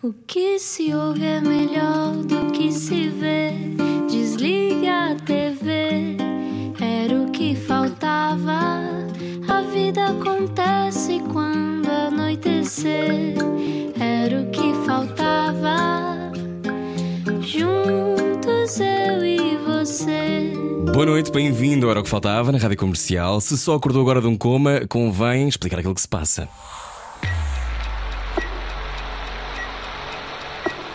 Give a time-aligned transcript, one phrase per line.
[0.00, 3.50] O que se ouve é melhor do que se vê.
[4.08, 6.16] Desliga a TV,
[6.80, 8.80] era o que faltava.
[9.48, 13.34] A vida acontece quando anoitecer,
[13.98, 16.30] era o que faltava.
[17.40, 20.52] Juntos eu e você.
[20.92, 23.40] Boa noite, bem-vindo ao Era o que Faltava na Rádio Comercial.
[23.40, 26.48] Se só acordou agora de um coma, convém explicar aquilo que se passa.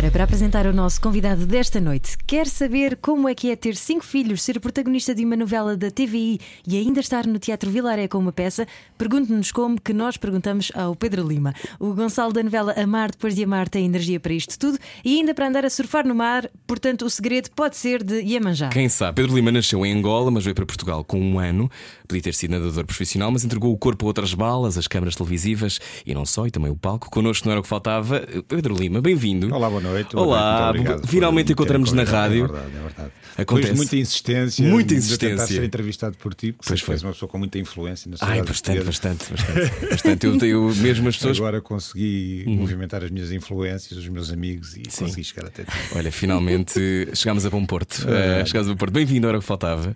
[0.00, 3.76] Ora, para apresentar o nosso convidado desta noite, quer saber como é que é ter
[3.76, 8.08] cinco filhos, ser protagonista de uma novela da TVI e ainda estar no Teatro Vilaré
[8.08, 8.66] com uma peça?
[8.96, 11.52] Pergunte-nos como que nós perguntamos ao Pedro Lima.
[11.78, 15.34] O Gonçalo da novela Amar depois de Amar tem energia para isto tudo e ainda
[15.34, 18.70] para andar a surfar no mar, portanto o segredo pode ser de Iemanjá.
[18.70, 19.16] Quem sabe?
[19.16, 21.70] Pedro Lima nasceu em Angola, mas veio para Portugal com um ano.
[22.08, 25.78] Podia ter sido nadador profissional, mas entregou o corpo a outras balas, as câmaras televisivas
[26.06, 27.10] e não só, e também o palco.
[27.10, 28.26] Connosco não era o que faltava.
[28.48, 29.54] Pedro Lima, bem-vindo.
[29.54, 29.89] Olá, boa noite.
[30.14, 32.44] Olá, Muito obrigado finalmente encontramos na rádio.
[32.44, 33.10] É verdade, é verdade.
[33.38, 33.44] Acontece.
[33.46, 35.28] Depois de muita insistência, Muita de insistência.
[35.30, 36.94] tentar ser entrevistado por ti, porque Pois foi.
[36.94, 38.48] és uma pessoa com muita influência na Ai, sociedade.
[38.48, 39.30] bastante, portuguesa.
[39.30, 39.30] bastante,
[39.70, 39.86] bastante.
[39.90, 40.26] bastante.
[40.26, 41.36] Eu tenho mesmo as pessoas.
[41.38, 42.56] Agora consegui Uhum.
[42.56, 45.70] movimentar as minhas influências, os meus amigos e consegui chegar até ti.
[45.94, 48.04] Olha, finalmente chegámos a Bom Porto.
[48.04, 48.92] Uh, chegámos a Bom Porto.
[48.92, 49.90] Bem-vindo, era o que faltava.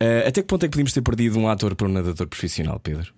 [0.00, 2.78] Uh, até que ponto é que podíamos ter perdido um ator para um nadador profissional,
[2.80, 3.12] Pedro?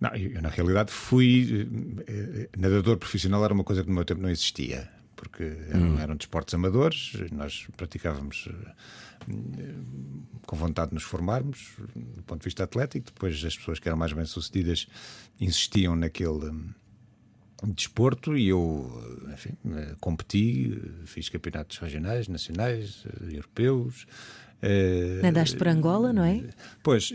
[0.00, 1.66] Não, eu, na realidade fui
[2.06, 5.98] eh, nadador profissional, era uma coisa que no meu tempo não existia, porque eram, Hum.
[5.98, 8.48] eram desportos amadores, nós praticávamos
[9.28, 9.74] eh,
[10.46, 13.06] com vontade de nos formarmos do ponto de vista atlético.
[13.06, 14.86] Depois, as pessoas que eram mais bem-sucedidas
[15.40, 16.72] insistiam naquele hum,
[17.74, 18.90] desporto e eu,
[19.28, 24.06] eh, enfim, eh, competi, fiz campeonatos regionais, nacionais, europeus.
[25.22, 26.42] Nadaste por Angola, não é?
[26.82, 27.12] Pois,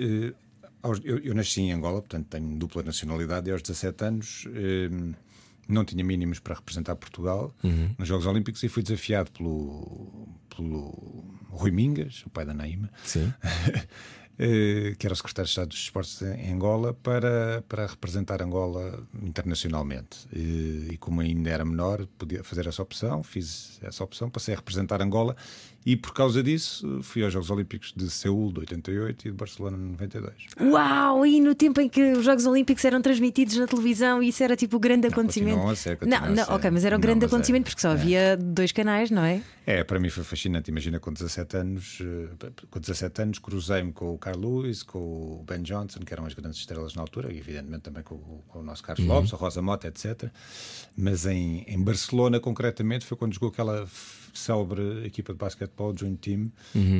[1.04, 4.90] eu, eu nasci em Angola, portanto tenho dupla nacionalidade e aos 17 anos eh,
[5.68, 7.54] não tinha mínimos para representar Portugal
[7.98, 13.34] nos Jogos Olímpicos e fui desafiado pelo, pelo Rui Mingas, o pai da Naima, Sim.
[14.38, 19.08] eh, que era o secretário de Estado dos Esportes em Angola, para, para representar Angola
[19.22, 20.28] internacionalmente.
[20.34, 24.58] E, e como ainda era menor, podia fazer essa opção, fiz essa opção, passei a
[24.58, 25.36] representar Angola
[25.86, 29.78] e por causa disso fui aos Jogos Olímpicos de Seul de 88 e de Barcelona
[29.78, 30.34] de 92.
[30.62, 31.26] Uau!
[31.26, 34.78] E no tempo em que os Jogos Olímpicos eram transmitidos na televisão, isso era tipo
[34.78, 35.68] o grande Não, acontecimento.
[35.68, 36.52] a ser, não, continuam a não, ser.
[36.52, 37.36] ok, mas era o Não, grande mas é.
[37.36, 37.92] acontecimento porque só É.
[37.92, 39.42] havia dois canais, não é?
[39.66, 40.70] É, para mim foi fascinante.
[40.70, 45.44] Imagina com 17 anos, eh, com 17 anos cruzei-me com o Carl Lewis, com o
[45.48, 48.60] Ben Johnson, que eram as grandes estrelas na altura, e evidentemente também com, o- com
[48.60, 50.30] o nosso Carlos Lopes, a Rosa Mota, etc.
[50.98, 53.88] Mas em, em Barcelona, concretamente, foi quando jogou aquela
[54.34, 56.52] célebre equipa de basquetebol, Dream Team,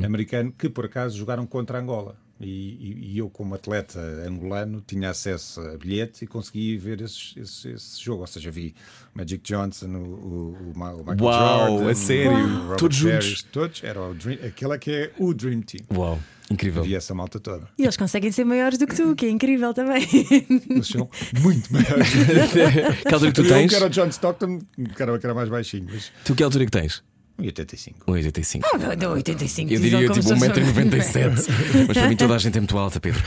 [0.04, 2.16] americano, que por acaso jogaram contra Angola.
[2.40, 7.32] E, e- e eu, como atleta angolano, tinha acesso a bilhete e consegui ver esses-
[7.36, 8.22] esse, esse jogo.
[8.22, 8.74] Ou seja, vi
[9.14, 12.72] o Magic Johnson, o, o, o Michael Uau, Jordan, a sério?
[12.72, 13.24] o Todos juntos?
[13.24, 13.84] Harris, todos.
[13.84, 15.84] Era o Dream, aquele é que é o Dream Team.
[15.96, 16.18] Uau,
[16.50, 16.82] incrível.
[16.82, 17.68] Vi essa malta toda.
[17.78, 20.02] E eles conseguem ser maiores do que tu, que é incrível também.
[20.68, 21.08] Eles são
[21.40, 22.08] muito maiores.
[23.06, 23.68] que altura é que tu Eu, tens?
[23.70, 24.58] que era o John Stockton,
[24.96, 27.02] que era, que era mais baixinho, mas Tu que altura é que tens?
[27.38, 27.94] 1,85.
[28.06, 28.96] 1,85.
[29.02, 31.48] Não, 85 Eu diria tipo se fosse- 1,97m.
[31.88, 33.20] Mas para mim toda a gente é muito alta, Pedro.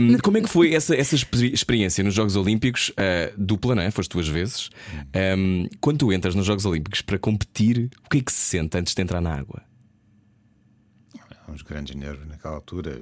[0.00, 2.88] Um, como é que foi essa, essa exper- experiência nos Jogos Olímpicos?
[2.90, 3.90] Uh, dupla, não é?
[3.90, 4.70] Foste duas vezes.
[5.36, 8.78] Um, quando tu entras nos Jogos Olímpicos para competir, o que é que se sente
[8.78, 9.62] antes de entrar na água?
[11.48, 12.96] uns grandes nervos naquela altura.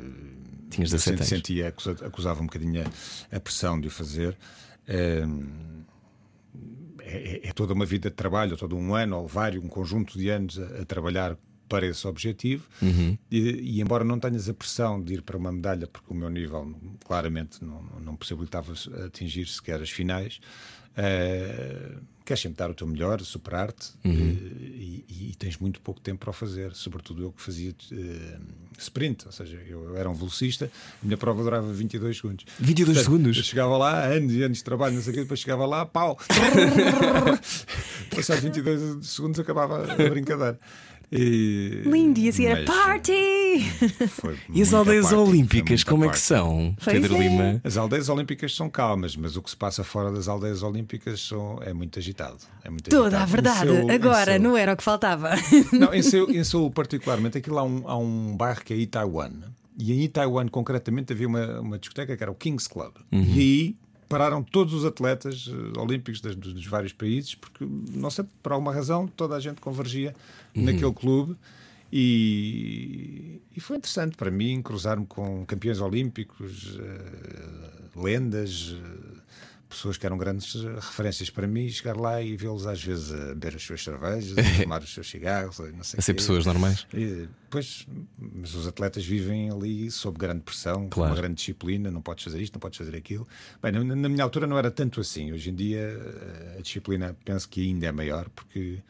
[0.70, 1.28] Tinhas 17 anos.
[1.28, 2.82] sentia, acusa- acusava um bocadinho
[3.30, 4.34] a, pressão de o fazer.
[4.88, 5.44] Ehm,
[7.10, 10.18] É, é- é toda uma vida de trabalho, todo um ano ou vários, um conjunto
[10.18, 11.36] de anos a, a trabalhar
[11.68, 12.64] para esse objetivo.
[12.80, 13.16] Uhum.
[13.30, 13.38] E,
[13.76, 16.74] e embora não tenhas a pressão de ir para uma medalha, porque o meu nível
[17.04, 18.72] claramente não, não possibilitava
[19.06, 20.40] atingir sequer as finais,
[20.96, 21.92] eh,
[22.24, 24.12] queres sempre dar o teu melhor, superar-te Uhum.
[24.12, 26.74] eh, e, e tens muito pouco tempo para o fazer.
[26.74, 28.38] Sobretudo eu que fazia eh,
[28.78, 30.70] sprint, ou seja, eu era um velocista,
[31.02, 32.44] a minha prova durava 22 segundos.
[32.58, 33.36] 22 Portanto, segundos?
[33.36, 35.86] Eu chegava lá, anos e anos de trabalho, não sei o quê, depois chegava lá,
[35.86, 36.18] pau!
[38.14, 40.58] Passados 22 segundos acabava a brincadeira.
[41.10, 43.12] E, Lindo, e assim era mas, party!
[44.54, 46.76] E as aldeias parte, foi olímpicas, como é que são?
[46.84, 47.18] Pois Pedro é.
[47.18, 47.60] Lima.
[47.64, 51.58] As aldeias olímpicas são calmas, mas o que se passa fora das aldeias olímpicas são-
[51.62, 52.36] é muito agitado.
[52.62, 53.22] É muito Toda agitado.
[53.22, 55.30] a verdade, Seul- agora Seul- não era o que faltava.
[55.72, 59.30] Não, em Seul, em Seul particularmente, aquilo há um, há um bairro que é Itaewon.
[59.78, 62.92] E em Itaewon, concretamente, havia uma, uma discoteca que era o King's Club.
[63.10, 63.22] Uhum.
[63.22, 63.76] E aí
[64.08, 68.72] pararam todos os atletas eh, olímpicos dos, dos vários países, porque, não sei, por alguma
[68.72, 70.14] razão, toda a gente convergia
[70.54, 70.64] Uhum.
[70.64, 71.36] naquele clube.
[71.90, 79.18] E, e foi interessante para mim cruzar-me com campeões olímpicos, eh, lendas, eh,
[79.68, 83.56] pessoas que eram grandes referências para mim, chegar lá e vê-los às vezes a beber
[83.56, 86.86] as suas cervejas, a fumar os seus cigarros, não sei A ser pessoas normais.
[86.94, 87.86] E, Pois,
[88.18, 91.12] mas os atletas vivem ali sob grande pressão, com Claro.
[91.12, 93.26] uma grande disciplina, não podes fazer isto, não podes fazer aquilo.
[93.62, 95.32] Bem, na, na minha altura não era tanto assim.
[95.32, 98.82] Hoje em dia eh, a disciplina penso que ainda é maior, porque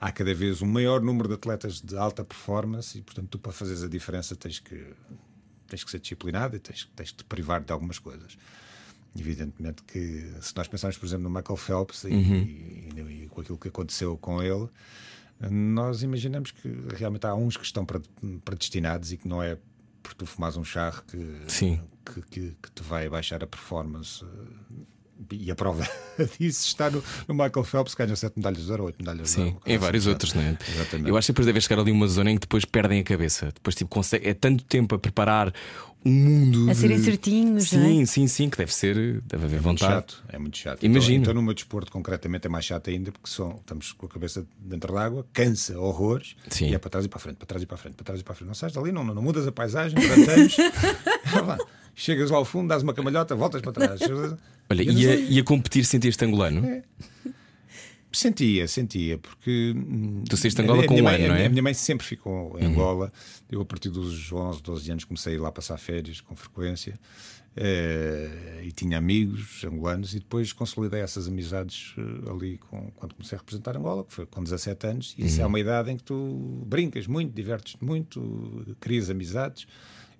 [0.00, 3.52] há cada vez um maior número de atletas de alta performance e, portanto, tu para
[3.52, 4.84] fazeres a diferença tens que,
[5.66, 8.36] tens que ser disciplinado e tens, tens que te privar de algumas coisas.
[9.16, 12.08] Evidentemente que se nós pensarmos, por exemplo, no Michael Phelps e,
[12.96, 14.68] e- e com aquilo que aconteceu com ele,
[15.50, 18.08] nós imaginamos que realmente há uns que estão pred-
[18.44, 19.56] predestinados e que não é
[20.02, 21.16] por tu fumares um charro que,
[22.04, 24.24] que, que- que te vai baixar a performance.
[25.30, 25.88] E a prova
[26.38, 29.28] disso está no, no Michael Phelps, que ganha 7 medalhas de ouro, 8 medalhas de
[29.30, 29.60] Sim, ouro.
[29.64, 30.58] uma em vários outros, não é?
[30.68, 31.08] Exatamente.
[31.08, 33.46] Eu acho que depois deve chegar ali uma zona em que depois perdem a cabeça.
[33.54, 35.52] Depois, tipo, consegue, é tanto tempo a preparar
[36.04, 36.68] um mundo.
[36.68, 37.86] A de- serem certinhos, não é?
[37.86, 39.94] Sim, sim, sim, que deve ser, deve haver É muito vontade.
[39.94, 40.82] chato, é muito chato.
[40.84, 41.12] Imagino.
[41.14, 44.08] Então, então, no meu desporto, concretamente, é mais chato ainda, porque são, estamos com a
[44.08, 46.66] cabeça dentro d'água, cansa horrores, Sim.
[46.70, 48.04] e é para trás e para a frente, para trás e para a frente, para
[48.04, 48.48] trás e para a frente.
[48.48, 50.56] Não sais dali, não, não, não mudas a paisagem durante anos.
[51.94, 54.00] Chegas lá ao fundo, dás uma camalhota, voltas para trás.
[54.70, 56.64] Olha, e a, competir sentiste angolano?
[56.66, 56.82] É.
[58.12, 59.74] Sentia, sentia, porque.
[59.76, 61.46] hum, Tu saíste Angola minha- com um ano, não é?
[61.46, 63.12] A minha mãe sempre ficou em Angola.
[63.50, 66.94] Eu, a partir dos 11, 12 anos, comecei a ir lá passar férias com frequência.
[67.56, 70.14] eh, e tinha amigos angolanos.
[70.14, 74.26] E depois consolidei essas amizades eh, ali com, quando comecei a representar Angola, que foi
[74.26, 75.14] com 17 anos.
[75.18, 79.66] E isso é uma idade em que tu brincas muito, divertes-te muito, crias amizades.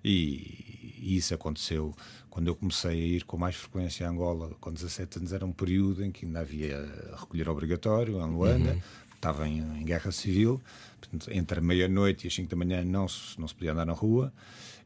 [0.03, 1.95] E, e isso aconteceu
[2.29, 5.53] quando eu comecei a ir com mais frequência a Angola, com 17 anos, era um
[5.53, 6.83] período em que ainda havia
[7.17, 8.77] recolher obrigatório em Luanda,
[9.13, 10.59] estava em, em guerra civil,
[10.99, 13.85] portanto, entre a meia-noite e as 5 da manhã não se, não se podia andar
[13.85, 14.33] na rua.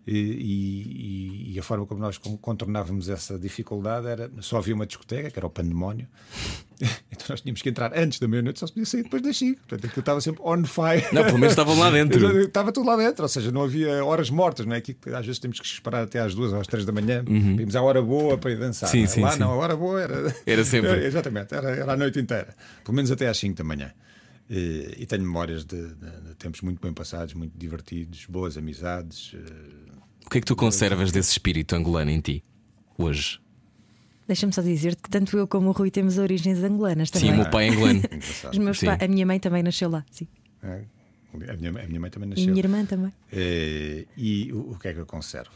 [0.08, 5.30] E, e- a forma como nós con- contornávamos essa dificuldade era só havia uma discoteca,
[5.30, 6.08] que era o pandemónio,
[7.12, 9.60] então nós tínhamos que entrar antes da meia-noite, só se podia sair depois das 5.
[9.68, 11.06] Portanto, aquilo estava sempre on fire.
[11.14, 12.40] Não, pelo menos estavam lá dentro.
[12.42, 14.78] Estava tudo lá dentro, ou seja, não havia horas mortas, não é?
[14.78, 17.76] Aqui às vezes temos que esperar até às duas ou às três da manhã, vimos
[17.76, 18.88] a hora boa para ir dançar.
[18.88, 18.92] Uhum.
[18.94, 19.08] Sim, não é?
[19.08, 19.40] sim, lá sim.
[19.40, 20.36] não, a hora boa era.
[20.46, 20.92] Era sempre.
[21.06, 23.92] Exatamente, era, era a noite inteira, pelo menos até às 5 da manhã.
[24.50, 29.34] E, e tenho memórias de, de- de tempos muito bem passados, muito divertidos, boas amizades.
[29.36, 29.92] eh,
[30.26, 32.44] O que é que tu conservas desse espírito angolano em ti,
[32.98, 33.40] hoje?
[34.28, 37.32] Deixa-me só dizer-te que tanto eu como o Rui temos origens angolanas Sim, também.
[37.34, 38.00] o meu pai é angolano.
[38.12, 38.52] engraçado.
[38.54, 38.86] Os meus Sim.
[38.88, 40.04] pa- A minha mãe também nasceu lá.
[40.12, 40.28] Sim.
[40.64, 40.84] É,
[41.32, 42.48] A minha, a minha mãe também E a nasceu.
[42.52, 43.14] minha irmã também.
[43.32, 45.52] Eh, e o, o que é que eu conservo?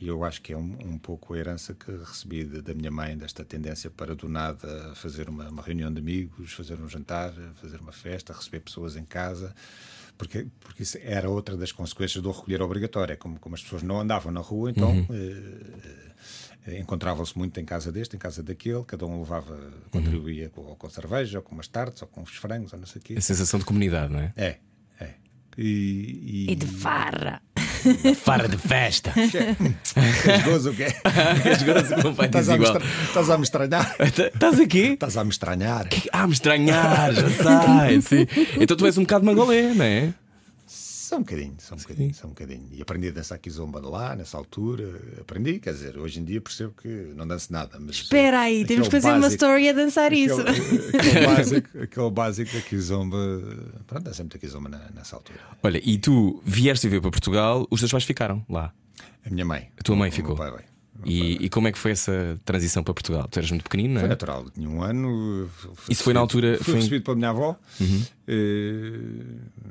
[0.00, 3.16] Eu acho que é um, um pouco a herança que recebi de- da minha mãe,
[3.18, 7.80] desta tendência para do nada fazer uma, uma reunião de amigos, fazer um jantar, fazer
[7.80, 9.54] uma festa, receber pessoas em casa,
[10.16, 13.12] porque, porque isso era outra das consequências do recolher obrigatório.
[13.12, 15.06] É como, como as pessoas não andavam na rua, então.
[15.10, 15.98] eh,
[16.66, 19.56] eh, Encontravam-se muito em casa deste, em casa daquele, cada um levava,
[19.90, 22.86] contribuía com, ou com cerveja, ou com umas tartes, ou com os frangos, ou não
[22.86, 23.14] sei o quê.
[23.16, 24.32] A sensação de comunidade, não é?
[24.36, 24.58] É,
[25.00, 25.14] é.
[25.56, 27.40] E, e, E de farra.
[28.24, 29.12] Farra de festa.
[29.12, 30.86] Queres gozo o quê?
[31.42, 31.94] Queres gozo?
[31.94, 33.96] O meu pai diz Estás a, me estás a me estranhar?
[34.00, 34.92] Estás aqui?
[34.92, 35.88] Estás a me estranhar?
[36.12, 38.00] Ah, me estranhar, já sai.
[38.02, 38.26] Sim.
[38.60, 40.12] Então tu és um bocado mangolé, não é?
[41.08, 42.68] Só um bocadinho, só um bocadinho, só um bocadinho.
[42.70, 45.00] E aprendi a dançar kizomba lá, nessa altura.
[45.18, 47.78] Aprendi, quer dizer, hoje em dia percebo que não danço nada.
[47.80, 50.38] Mas, Espera aí, eh, temos que fazer uma básico- story a dançar isso.
[50.42, 53.16] Aquele, aquele básico, aquele básico da kizomba.
[53.86, 55.38] Pronto, dancei muita kizomba na- nessa altura.
[55.62, 58.70] Olha, e tu vieste viver para Portugal, os teus pais ficaram lá.
[59.24, 59.70] A minha mãe.
[59.78, 60.36] A tua mãe o ficou.
[60.36, 60.77] Meu pai, veio.
[61.04, 63.28] E, e como é que foi essa transição para Portugal?
[63.30, 64.10] Tu eras muito pequenino, não Foi é?
[64.10, 65.48] natural, eu tinha um ano.
[65.88, 66.80] Isso foi na recebido- altura- Fui foi em- Uhum.
[66.82, 67.56] recebido pela minha avó,
[68.26, 69.00] eh,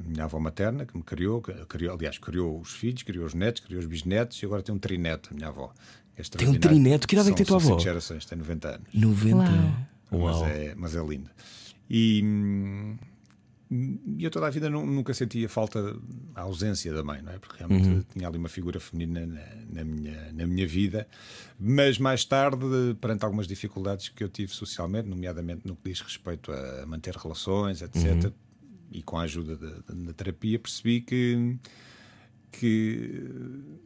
[0.07, 3.61] minha avó materna, que me criou, que- criou, aliás, criou os filhos, criou os netos,
[3.63, 5.71] criou os bisnetos e agora tem um trineto, a minha avó.
[6.17, 7.07] É Tem um trineto?
[7.07, 7.67] Que idade é que tem a tua avó?
[7.69, 8.87] cinco gerações, tem 90 anos.
[8.93, 9.51] 90.
[10.11, 10.21] Uau.
[10.23, 10.41] Uau.
[10.43, 11.29] Mas, é, mas é lindo.
[11.89, 12.97] E hum,
[13.69, 15.99] e eu toda a vida nu- nunca sentia falta,
[16.35, 17.37] a ausência da mãe, não é?
[17.39, 18.03] Porque realmente Uhum.
[18.13, 21.07] tinha ali uma figura feminina na, na minha, na minha vida.
[21.59, 22.65] Mas mais tarde,
[23.01, 27.81] perante algumas dificuldades que eu tive socialmente, nomeadamente no que diz respeito a manter relações,
[27.81, 28.31] etc., Uhum.
[28.91, 31.57] e com a ajuda da, terapia, percebi que.
[32.49, 33.21] Que,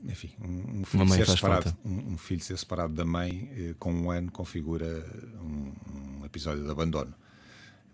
[0.04, 3.92] enfim, um, um filho ser separado, um, um filho ser separado da mãe eh, com
[3.92, 5.04] um ano configura
[5.42, 5.74] um,
[6.22, 7.14] um episódio de abandono.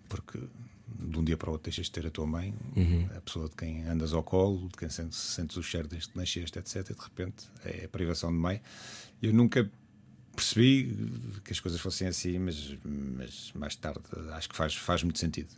[0.09, 0.37] Porque
[0.99, 2.53] de um dia para o outro deixas de ter a tua mãe,
[3.15, 6.17] a pessoa de quem andas ao colo, de quem sentes, sentes o cheiro desde que
[6.17, 6.75] nasceste, etc.
[6.89, 8.61] E de repente é a privação de mãe.
[9.21, 9.69] Eu nunca
[10.35, 10.95] percebi
[11.43, 14.01] que as coisas fossem assim, mas, mas mais tarde
[14.33, 15.49] acho que faz, faz muito sentido.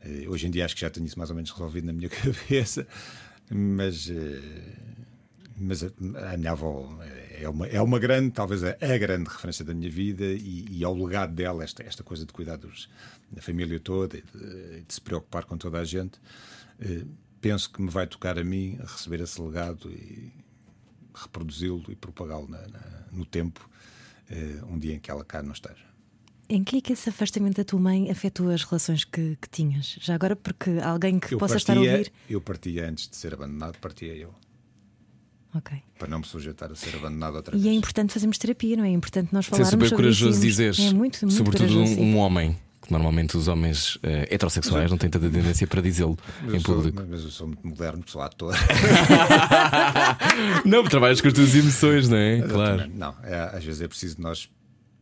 [0.00, 2.08] Eh, Hoje em dia acho que já tenho isso mais ou menos resolvido na minha
[2.10, 2.86] cabeça,
[3.50, 4.40] mas, eh,
[5.58, 5.88] Mas a,
[6.32, 6.98] a minha avó
[7.40, 10.84] é uma, é uma grande, talvez a, a grande referência da minha vida e, e
[10.84, 12.88] ao legado dela, esta, esta coisa de cuidar dos,
[13.30, 16.20] da família toda e de, de, se preocupar com toda a gente.
[16.80, 17.04] Eh,
[17.40, 20.32] penso que me vai tocar a mim a receber esse legado e
[21.14, 22.48] reproduzi-lo e propagá-lo
[23.10, 23.68] no tempo,
[24.30, 25.86] eh, um dia em que ela cá não esteja.
[26.48, 29.96] Em que é que esse afastamento da tua mãe afetou as relações que, que tinhas?
[30.00, 32.12] Já agora, porque alguém que eu possa partia, estar a ouvir.
[32.30, 34.32] Eu partia antes de ser abandonado, partia eu.
[35.56, 35.78] Ok.
[35.98, 37.72] Para não me sujeitar a ser abandonado outra e é vez.
[37.72, 38.88] E é importante fazermos terapia, não é?
[38.88, 40.40] É importante nós falarmos super sobre corajoso isso.
[40.40, 40.74] dizer.
[40.78, 42.56] É muito, muito Sobretudo corajoso, um, um homem.
[42.82, 47.02] Que normalmente os homens uh, heterossexuais não têm tanta tendência para dizê-lo em sou, público.
[47.08, 48.54] Mas eu sou muito moderno, sou ator.
[50.64, 52.42] não, trabalhas com as tuas emoções, não é?
[52.42, 52.88] Claro.
[52.94, 54.48] Não, é, às vezes é preciso nós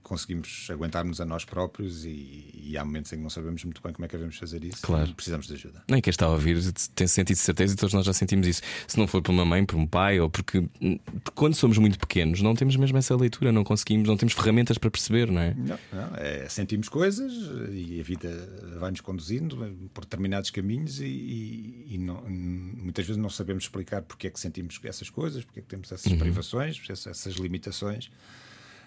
[0.05, 3.93] conseguimos aguentar-nos a nós próprios e, e, há momentos em que não sabemos muito bem
[3.93, 5.13] como é que devemos fazer isso claro.
[5.15, 5.83] precisamos de ajuda.
[5.89, 6.61] Nem quem está a ouvir
[6.95, 8.63] tem sentido certeza e todos nós já sentimos isso.
[8.87, 11.99] Se não for por uma mãe, por um pai, ou porque, porque, quando somos muito
[11.99, 15.55] pequenos não temos mesmo essa leitura, não conseguimos, não temos ferramentas para perceber, não é?
[15.55, 17.33] Não, não é, sentimos coisas
[17.73, 18.29] e a vida
[18.79, 19.57] vai-nos conduzindo
[19.95, 24.39] por determinados caminhos e, e, e não, muitas vezes não sabemos explicar porque é que
[24.39, 26.19] sentimos essas coisas, porque é que temos essas uhum.
[26.19, 28.11] privações, essas limitações.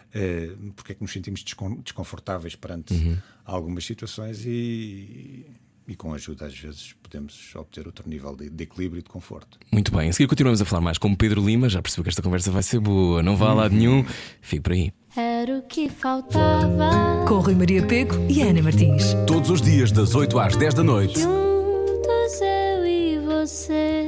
[0.08, 1.44] Uh, porque é que nos sentimos
[1.84, 3.18] desconfortáveis perante uhum.
[3.46, 5.46] algumas situações e,
[5.86, 9.60] e com ajuda às vezes podemos obter outro nível de, de, equilíbrio e de conforto.
[9.72, 12.22] Muito bem, em seguida continuamos a falar mais com Pedro Lima, já percebeu que esta
[12.22, 14.06] conversa vai ser boa, não vá a lado nenhum,
[14.42, 14.94] fique por aí.
[15.16, 17.26] Era o que faltava.
[17.28, 19.14] Com Rui Maria Pego e Ana Martins.
[19.26, 21.20] Todos os dias das 8 às 10 da noite.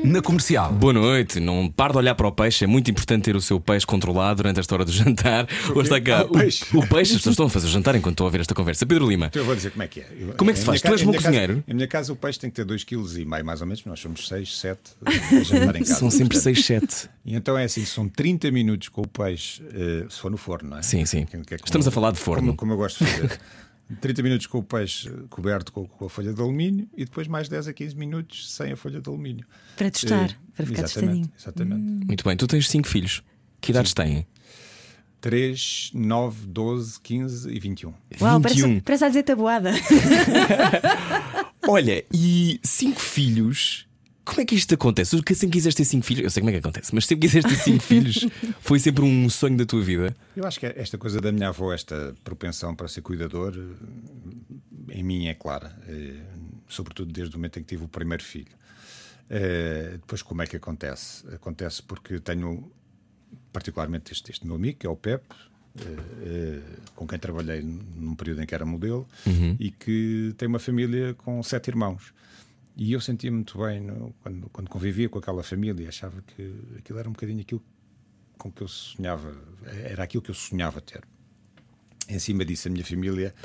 [0.04, 0.72] Na comercial.
[0.72, 1.40] Boa noite.
[1.40, 2.64] Não pare de olhar para o peixe.
[2.64, 5.48] É muito importante ter o seu peixe controlado durante esta hora do jantar.
[5.76, 6.20] Hoje está cá.
[6.20, 6.66] Ah, o peixe.
[6.76, 8.86] O, peixe, as pessoas estão a fazer o jantar enquanto estão a ouvir esta conversa.
[8.86, 9.28] Pedro Lima.
[9.28, 10.08] Então eu vou dizer como é que é.
[10.18, 10.82] Eu, Como é que se faz?
[10.82, 11.64] Tu és bom cozinheiro?
[11.68, 13.84] Em minha casa o peixe tem que ter 2,5 kg mais ou menos.
[13.86, 15.96] Nós somos 6, 7 a jantar em casa.
[15.96, 17.10] São sempre 6, 7.
[17.26, 20.70] E então é assim: são 30 minutos com o peixe, uh, se for no forno,
[20.70, 20.82] não é?
[20.82, 21.26] Sim, sim.
[21.26, 22.48] Que é como, Estamos a falar de forno.
[22.48, 23.40] Como, como eu gosto de fazer.
[23.96, 27.50] 30 minutos com o peixe coberto com, com, a folha de alumínio e depois mais
[27.50, 29.46] 10 a 15 minutos sem a folha de alumínio.
[29.76, 31.32] Para testar, uh, para ficar exatamente, testadinho.
[31.38, 31.82] Exatamente.
[31.82, 32.02] Hum.
[32.06, 32.38] Muito bem.
[32.38, 33.24] Tu tens 5 filhos.
[33.60, 34.26] Que idades têm?
[35.22, 37.94] 3, 9, 12, 15 e 21.
[38.22, 38.42] Uau, 21.
[38.42, 39.72] parece, parece a dizer tabuada.
[41.68, 43.89] Olha, e 5 filhos.
[44.30, 45.16] Como é que isto acontece?
[45.16, 47.50] Porque sempre quiseste ter 5 filhos, eu sei como é que acontece, mas sempre quiseste
[47.50, 48.28] ter 5 filhos,
[48.62, 50.16] foi sempre um sonho da tua vida?
[50.36, 53.58] Eu acho que esta coisa da minha avó, esta propensão para ser cuidador,
[54.92, 55.76] em mim é clara,
[56.68, 58.54] sobretudo desde o momento em que tive o primeiro filho.
[59.94, 61.28] Depois, como é que acontece?
[61.34, 62.72] Acontece porque tenho,
[63.52, 65.36] particularmente, este, este meu amigo, que é o Pepe,
[66.96, 69.58] com quem trabalhei num período em que era modelo, uhum.
[69.60, 72.14] e que tem uma família com sete irmãos.
[72.80, 76.98] E eu sentia muito bem no, quando, quando convivia com aquela família, achava que aquilo
[76.98, 77.62] era um bocadinho aquilo
[78.38, 79.36] com que eu sonhava,
[79.84, 81.04] era aquilo que eu sonhava ter.
[82.08, 83.36] Em cima disso, a minha família,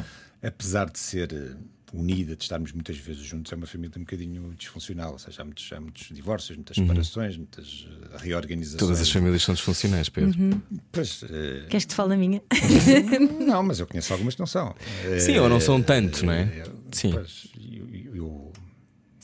[0.41, 1.57] apesar de ser
[1.93, 5.45] unida, de estarmos muitas vezes juntos, é uma família um bocadinho disfuncional, ou seja, há
[5.45, 7.41] muitos, há muitos divórcios, muitas separações, uhum.
[7.41, 7.89] muitas
[8.19, 8.79] reorganizações.
[8.79, 10.41] Todas as famílias são disfuncionais, Pedro.
[10.41, 10.63] Uhum.
[10.93, 11.67] Pois, uh...
[11.69, 12.41] Queres que te fale da minha?
[13.45, 14.77] não, mas eu conheço algumas que não são.
[15.19, 16.65] Sim, ou não são tanto, não é?
[16.93, 17.11] Sim.
[17.11, 18.53] Pois, eu, eu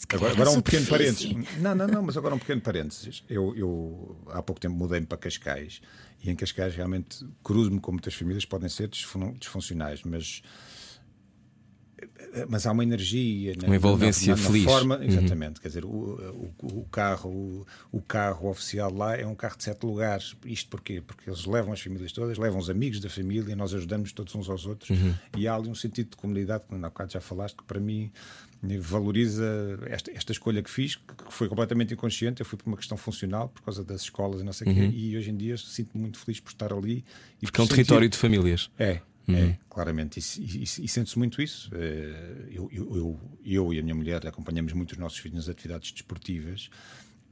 [0.09, 1.33] Agora, agora um pequeno parênteses.
[1.59, 3.23] Não, não, não, mas agora um pequeno parênteses.
[3.28, 5.80] Eu, eu há pouco tempo mudei-me para Cascais
[6.23, 10.42] e em Cascais realmente cruzo-me com muitas famílias podem ser disfuncionais, mas
[12.49, 14.64] mas há uma energia, uma envolvência na, na, feliz.
[14.64, 15.62] Forma, exatamente, uhum.
[15.62, 19.64] quer dizer, o, o, o carro, o, o, carro oficial lá é um carro de
[19.64, 20.37] sete lugares.
[20.45, 21.00] Isto porquê?
[21.00, 24.49] Porque eles levam as famílias todas, levam os amigos da família, nós ajudamos todos uns
[24.49, 25.14] aos outros uhum.
[25.37, 28.12] e há ali um sentido de comunidade, que há bocado já falaste, que para mim
[28.79, 32.40] valoriza esta, esta escolha que fiz, que foi completamente inconsciente.
[32.40, 34.90] Eu fui por uma questão funcional, por causa das escolas e não sei o uhum.
[34.90, 37.05] quê, e hoje em dia sinto-me muito feliz por estar ali.
[37.40, 38.71] E Porque é um território de famílias.
[38.79, 39.37] É, uhum.
[39.37, 40.21] é claramente.
[40.21, 41.71] E, e, e sente-se muito isso.
[42.50, 45.93] Eu, eu, eu, eu, e a minha mulher acompanhamos muito os nossos filhos nas atividades
[45.93, 46.69] desportivas.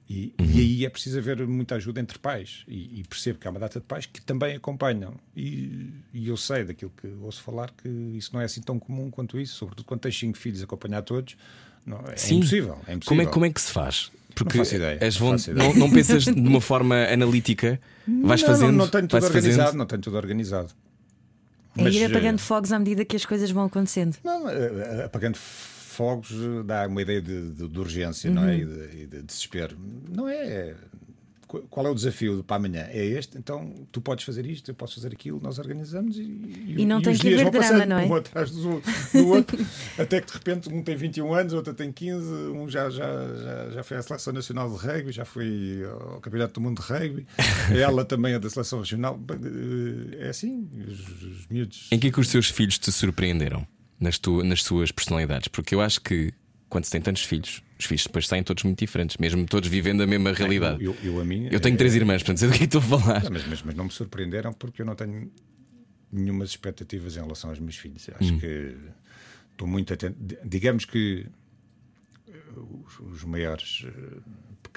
[0.09, 0.47] E, uhum.
[0.47, 2.65] e, aí é preciso haver muita ajuda entre pais.
[2.67, 5.15] E, e, percebo que há uma data de pais que também acompanham.
[5.37, 9.11] E, e, eu sei daquilo que ouço falar que isso não é assim tão comum
[9.11, 11.37] quanto isso, sobretudo quando tens cinco filhos acompanhar todos.
[11.85, 12.37] Não, é, Sim.
[12.37, 13.07] impossível, é impossível.
[13.07, 14.11] Como é, como é que se faz?
[14.35, 15.69] Porque não faço ideia, as não, faço ideia.
[15.69, 18.71] não, não pensas de uma forma analítica, vais não, fazendo.
[18.71, 19.79] Não, não tenho tudo organizado, fazendo.
[19.79, 20.71] não tenho tudo organizado.
[21.77, 24.17] É Mas, ir apagando fogos à medida que as coisas vão acontecendo.
[24.25, 25.78] Não, eh, apagando fogos
[26.65, 28.37] dá uma ideia de, de, de urgência uhum.
[28.37, 28.57] não é?
[28.59, 29.77] e, de, e de desespero.
[30.09, 30.75] Não é.
[31.47, 32.87] qu- qual é o desafio para amanhã?
[32.91, 36.85] É este, então tu podes fazer isto, eu posso fazer aquilo, nós organizamos e, E
[36.87, 38.05] não tem os que dias haver vão drama, não é?
[38.07, 39.59] Um atrás do, do outro,
[39.99, 43.71] até que de repente um tem 21 anos, outro tem 15, um já, já, já,
[43.71, 47.27] já foi à Seleção Nacional de Rugby, já foi ao Campeonato do Mundo de Rugby,
[47.75, 49.19] ela também é da Seleção Regional.
[49.31, 51.89] Eh, É assim, os, os miúdos.
[51.91, 53.67] Em que é que os teus filhos te surpreenderam
[54.01, 55.49] nas, tu, nas suas personalidades?
[55.49, 56.33] Porque eu acho que
[56.69, 60.03] quando se tem tantos filhos, os filhos depois saem todos muito diferentes, mesmo todos vivendo
[60.03, 60.85] a mesma realidade.
[60.85, 62.99] Eu, eu, a minha, Eu tenho é- três irmãs, portanto sei do que estou a
[62.99, 63.31] falar.
[63.31, 65.31] Mas, mas, mas não me surpreenderam porque eu não tenho
[66.13, 68.07] nenhumas expectativas em relação aos meus filhos.
[68.09, 68.77] Eu Acho que
[69.53, 70.17] estou muito atento.
[70.45, 71.27] Digamos que
[72.29, 72.33] eh,
[72.87, 74.19] os, os maiores eh,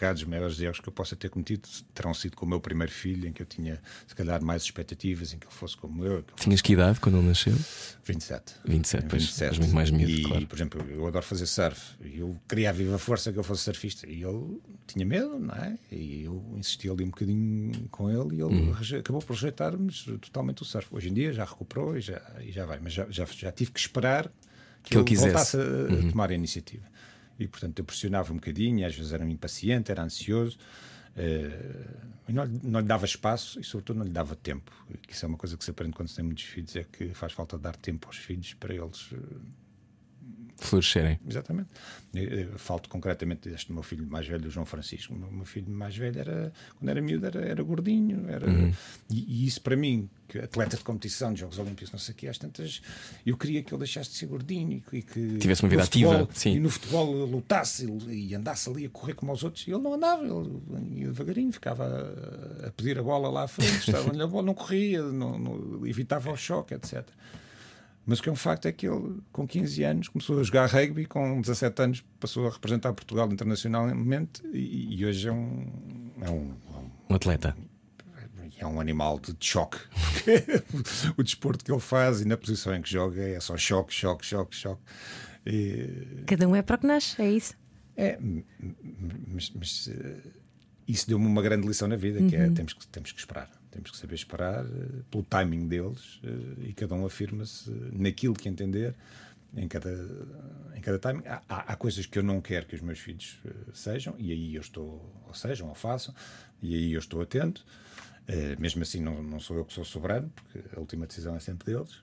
[0.01, 2.91] pecados, os maiores erros que eu possa ter cometido terão sido com o meu primeiro
[2.91, 6.23] filho, em que eu tinha, se calhar, mais expectativas, em que ele fosse como eu.
[6.23, 7.53] que Tinhas que idade quando ele nasceu?
[7.53, 8.53] fosse 27.
[8.65, 9.49] 27, pois, 27.
[9.51, 10.47] és muito mais miúdo, e, claro.
[10.47, 11.95] por exemplo, eu adoro fazer surf.
[12.01, 14.09] Eu queria a viva força que eu fosse surfista.
[14.09, 15.77] E ele tinha medo, não é?
[15.91, 18.73] E eu insisti ali um bocadinho com ele e ele Uhum.
[18.99, 20.87] acabou por rejeitar-me totalmente o surf.
[20.91, 22.79] Hoje em dia já recuperou e já, e já vai.
[22.81, 24.23] Mas já, já, já tive que esperar
[24.83, 25.27] que, Que ele ele quisesse.
[25.27, 26.09] voltasse a, a Uhum.
[26.11, 26.85] tomar a iniciativa.
[27.43, 30.57] E portanto eu pressionava um bocadinho, às vezes era impaciente, era ansioso.
[32.27, 34.71] e não, não lhe dava espaço e, sobretudo, não lhe dava tempo.
[35.09, 37.33] Isso é uma coisa que se aprende quando se tem muitos filhos: é que faz
[37.33, 39.17] falta dar tempo aos filhos para eles eh,
[40.65, 41.19] Florescerem.
[41.27, 41.69] Exatamente.
[42.13, 45.13] Eu, eu Falo concretamente deste meu filho mais velho, o João Francisco.
[45.13, 48.29] O meu, filho mais velho era, quando era miúdo, era, era gordinho.
[48.29, 48.73] Era, Uhum.
[49.09, 52.17] e, e isso para mim, que atleta de competição, de Jogos Olímpicos, não sei o
[52.17, 52.81] quê, às tantas,
[53.25, 56.29] eu queria que ele deixasse de ser gordinho e que Tivesse uma vida futebol- ativa,
[56.33, 56.55] sim.
[56.55, 59.65] E no futebol lutasse e andasse ali a correr como os outros.
[59.67, 63.47] E ele não andava, ele ia devagarinho, ficava a, a pedir a bola lá à
[63.47, 67.07] frente, estava a bola, não corria, não, não- evitava o choque, etc.
[68.05, 70.67] Mas o que é um facto é que ele, com 15 anos, começou a jogar
[70.67, 76.29] rugby, com 17 anos passou a representar Portugal internacionalmente e, e hoje é um, é
[76.29, 76.53] um,
[77.09, 77.55] Um atleta.
[78.59, 79.77] é um animal de choque.
[81.15, 84.25] o desporto que ele faz e na posição em que joga é só choque, choque,
[84.25, 84.81] choque, choque.
[85.45, 87.55] E, Cada um é para o que nasce, é isso.
[87.95, 88.17] é,
[89.27, 90.21] mas, mas, eh,
[90.87, 93.49] isso deu-me uma grande lição na vida, que é temos que, temos que esperar.
[93.71, 98.49] Temos que saber esperar eh, pelo timing deles eh, e cada um afirma-se naquilo que
[98.49, 98.93] entender
[99.55, 99.91] em cada,
[100.75, 101.23] em cada timing.
[101.25, 104.55] Há, há- coisas que eu não quero que os meus filhos eh, sejam, e aí
[104.55, 106.13] eu estou, ou sejam, ou façam,
[106.61, 107.65] e aí eu estou atento.
[108.59, 111.65] Mesmo assim, não, não sou eu que sou soberano, porque a última decisão é sempre
[111.65, 112.01] deles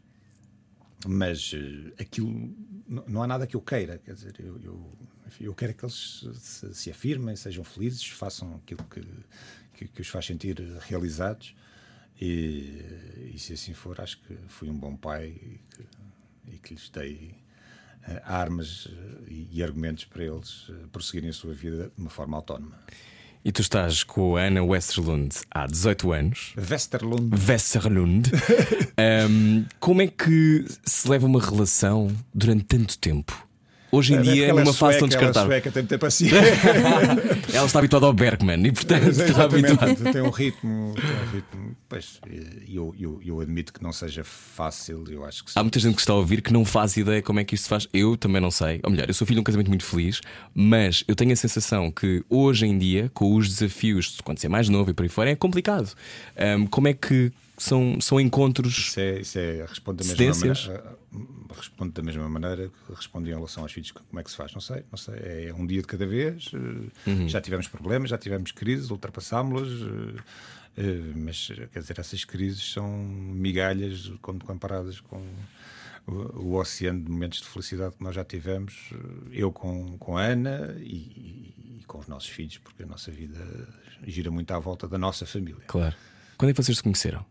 [1.07, 1.53] mas
[1.99, 2.55] aquilo
[3.07, 4.93] não há nada que eu queira, quer dizer, eu, eu,
[5.27, 9.03] enfim, eu quero que eles se, se afirmem, sejam felizes, façam aquilo que,
[9.75, 11.55] que, que os faz sentir realizados.
[12.21, 16.75] E, e se assim for, acho que fui um bom pai e que, e que
[16.75, 17.35] lhes dei
[18.07, 22.11] eh, armas eh, e, e argumentos para eles eh, prosseguirem a sua vida de uma
[22.11, 22.77] forma autónoma.
[23.45, 26.53] E tu estás com a Ana Westerlund há 18 anos.
[26.57, 28.31] Westerlund Westerlund.
[28.99, 33.47] Ahm, como é que se leva uma relação durante tanto tempo?
[33.93, 35.51] Hoje em É, dia, é numa fase tão sueca, ela é descartável.
[35.51, 36.37] sueca, tem muita paciência.
[37.55, 40.13] Ela está habituada ao Bergman e, portanto, está Exatamente, habituada.
[40.13, 41.68] tem um ritmo, tem um ritmo.
[41.89, 42.21] Pois,
[42.67, 45.59] e eu, eu, eu admito que não seja fácil, eu acho que sim.
[45.59, 47.63] Há muita gente que está a ouvir que não faz ideia como é que isto
[47.65, 47.89] se faz.
[47.95, 48.79] Eu também não sei.
[48.85, 50.21] Ou melhor, eu sou filho de um casamento muito feliz,
[50.55, 54.51] mas eu tenho a sensação que hoje em dia, com os desafios, quando você é
[54.51, 55.95] mais novo e por aí fora, é complicado.
[56.37, 58.77] Ahm, como é que são, são encontros.
[58.77, 60.99] Isso é, isso é responde da mesma maneira.
[61.57, 63.91] Responde da mesma maneira que respondi em relação aos filhos.
[63.93, 64.53] Como é que se faz?
[64.53, 65.15] Não sei, não sei.
[65.49, 66.51] É um dia de cada vez.
[66.55, 67.27] eh, Uhum.
[67.29, 69.71] Já tivemos problemas, já tivemos crises, ultrapassámos-las.
[70.79, 75.23] Eh, eh, Mas, quer dizer, essas crises são migalhas quando comparadas com
[76.07, 78.91] o, oceano de momentos de felicidade que nós já tivemos.
[78.93, 80.97] eh, Eu com, com a Ana e,
[81.81, 83.39] e- com os nossos filhos, porque a nossa vida
[84.07, 85.63] gira muito à volta da nossa família.
[85.67, 85.95] Claro.
[86.37, 87.25] Quando é que vocês se conheceram?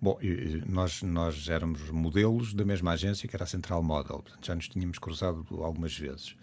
[0.00, 4.20] Bom, e- e nós, nós éramos modelos da mesma agência que era a Central Model,
[4.22, 6.36] portanto já nos tínhamos cruzado algumas vezes.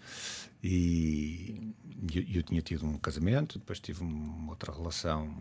[0.62, 1.72] E
[2.12, 5.36] eu, eu tinha tido um casamento, depois tive uma outra relação,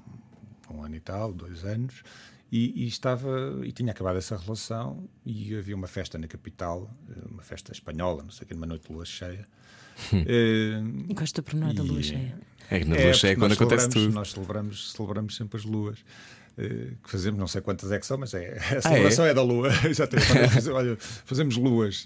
[0.71, 2.03] um ano e tal, dois anos,
[2.51, 7.13] e, e estava e tinha acabado essa relação e havia uma festa na capital, eh,
[7.29, 9.45] uma festa espanhola, não sei o que, numa noite de lua cheia.
[10.13, 10.81] Eh,
[11.13, 12.37] Gosto do pormenor da lua E- cheia.
[12.69, 14.13] É que na é, lua cheia é quando nós acontece celebramos- tudo.
[14.15, 15.99] Nós celebramos, celebramos sempre as luas.
[16.57, 18.81] eh, que fazemos, não sei quantas é que são, mas é, a é?
[18.81, 19.33] celebração é?
[19.33, 19.69] da lua.
[19.89, 20.69] Exatamente.
[20.69, 22.05] Olha, fazemos luas.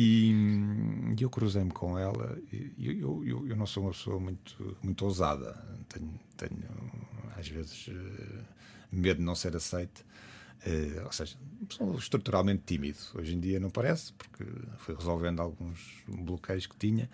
[0.00, 2.38] E hum, eu cruzei-me com ela.
[2.52, 5.52] E eu, eu, eu, eu não sou uma pessoa muito, muito ousada.
[5.88, 6.62] Tenho, tenho
[7.36, 8.44] às vezes, eh,
[8.92, 10.06] medo de não ser aceite.
[10.64, 11.36] Eh, ou seja,
[11.68, 12.96] sou estruturalmente tímido.
[13.12, 14.44] Hoje em dia não parece, porque
[14.76, 17.10] fui resolvendo alguns bloqueios que tinha.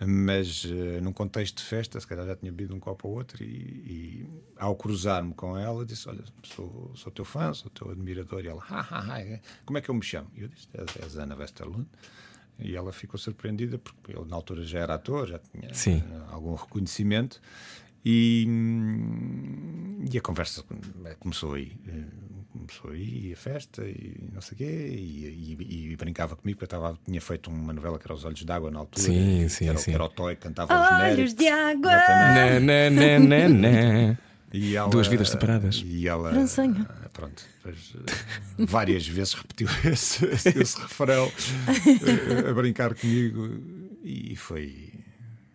[0.00, 3.42] Mas uh, num contexto de festa, se calhar já tinha bebido um copo ou outro,
[3.42, 8.44] e, e ao cruzar-me com ela, disse: Olha, sou, sou teu fã, sou teu admirador.
[8.44, 10.28] E ela, ha, ha, ha, como é que eu me chamo?
[10.34, 10.68] E eu disse:
[11.00, 11.86] És Ana Westerlund.
[12.58, 16.04] E ela ficou surpreendida, porque eu na altura já era ator, já tinha Sim.
[16.30, 17.40] algum reconhecimento.
[18.04, 18.46] E,
[20.12, 20.62] e, a conversa
[21.18, 21.76] começou aí.
[22.56, 24.64] Começou aí a festa e não sei o quê.
[24.64, 28.24] E, e, e, brincava comigo, porque eu tava, tinha feito uma novela que era Os
[28.24, 29.04] Olhos d'Água na altura.
[29.04, 29.92] Sim, sim, era, sim.
[29.92, 31.90] Era o Toy que cantava os Olhos de água!
[31.90, 34.18] Na, na, na, na, na.
[34.52, 35.82] E ela, Duas vidas separadas.
[35.84, 36.30] E ela.
[37.12, 41.30] Pronto, depois, eh, várias vezes repetiu esse, esse, refrão
[41.66, 43.50] eh, a brincar comigo
[44.04, 44.92] e foi.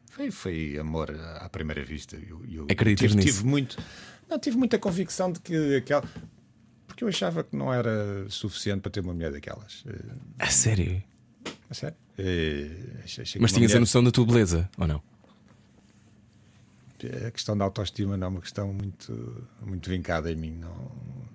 [0.10, 2.18] Foi, foi amor à primeira vista.
[2.18, 3.38] Eu, eu Acreditas tive, nisso?
[3.38, 3.78] tive muito,
[4.30, 6.04] não tive muita convicção de que aquela,
[7.00, 9.84] porque eu achava que não era suficiente para ter uma mulher daquelas.
[9.88, 11.02] Eh, A sério?
[11.70, 11.96] A sério?
[12.18, 12.70] Eh,
[13.06, 15.02] achei- Mas tinhas a mulher- noção da tua beleza, ou não?
[17.26, 20.52] A questão da autoestima não é uma questão muito, muito vincada em mim.
[20.52, 20.92] Não,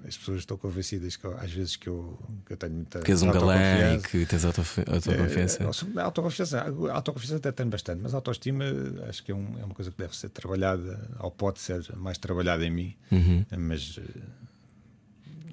[0.06, 3.10] as pessoas estão convencidas que eu- às vezes que eu, que eu tenho muita Que
[3.12, 5.64] és um galã e que tens autofe- autoconfiança.
[5.96, 8.62] A autoconfiança, a autoconfiança até tenho bastante, mas a autoestima
[9.08, 12.18] acho que é, um- é uma coisa que deve ser trabalhada, ou pode ser mais
[12.18, 13.46] trabalhada em mim, Uhum.
[13.56, 13.98] mas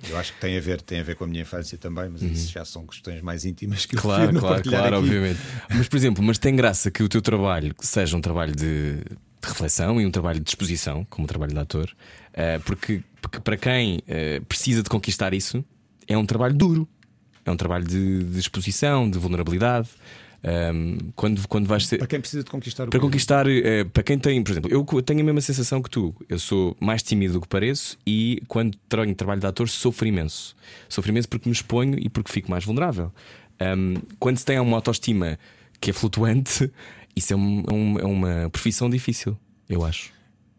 [0.10, 2.22] eu acho que tem a ver, tem a ver com a minha infância também, mas
[2.22, 4.02] isso já são questões mais íntimas que eu Uhum.
[4.02, 5.06] Claro, prefiro não claro, partilhar claro, aqui.
[5.06, 5.40] obviamente.
[5.70, 9.04] Mas, por exemplo, mas tem graça que o teu trabalho seja um trabalho de, de
[9.44, 11.90] reflexão e um trabalho de exposição, como o trabalho de ator,
[12.34, 15.64] eh, porque, porque para quem eh, precisa de conquistar isso,
[16.08, 16.88] é um trabalho duro.
[17.46, 19.90] É um trabalho de, de exposição, de vulnerabilidade.
[20.44, 21.98] Ahm, quando, quando vais ser.
[22.00, 25.02] Para quem precisa de conquistar o Para conquistar, eh, para quem tem, por exemplo, eu
[25.04, 26.16] tenho a mesma sensação que tu.
[26.28, 30.56] Eu sou mais tímido do que pareço e quando tenho trabalho de ator sofro imenso.
[30.90, 33.12] Sofro imenso porque me exponho e porque fico mais vulnerável.
[33.60, 35.38] Ahm, quando se tem uma autoestima
[35.80, 36.72] que é flutuante,
[37.16, 39.38] isso é, um- é um- é uma profissão difícil,
[39.70, 40.12] eu acho.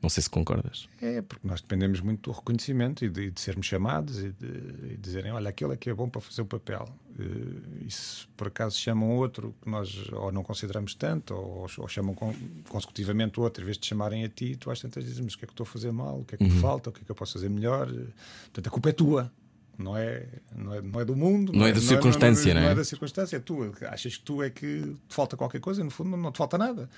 [0.02, 0.88] Não sei se concordas.
[1.00, 4.96] É, porque nós dependemos muito do reconhecimento e de, de sermos chamados e de, e
[5.00, 6.88] dizerem: olha, aquele é que é bom para fazer o papel.
[7.18, 11.88] Eh, E se por acaso chamam outro que nós ou não consideramos tanto, ou, ou
[11.88, 12.34] chamam con-
[12.68, 15.44] consecutivamente outro, em vez de chamarem a ti, tu às tantas dizes: mas o que
[15.44, 16.18] é que estou a fazer mal?
[16.20, 16.90] O que é que me falta?
[16.90, 17.86] O que é que eu posso fazer melhor?
[17.86, 19.32] Portanto, a culpa é tua.
[19.78, 22.72] Não é, não, é, não é do mundo, Não é da circunstância, não, não é?
[22.72, 23.72] é da circunstância, é tua.
[23.88, 26.58] Achas que tu é que te falta qualquer coisa, no fundo não, não te falta
[26.58, 26.90] nada.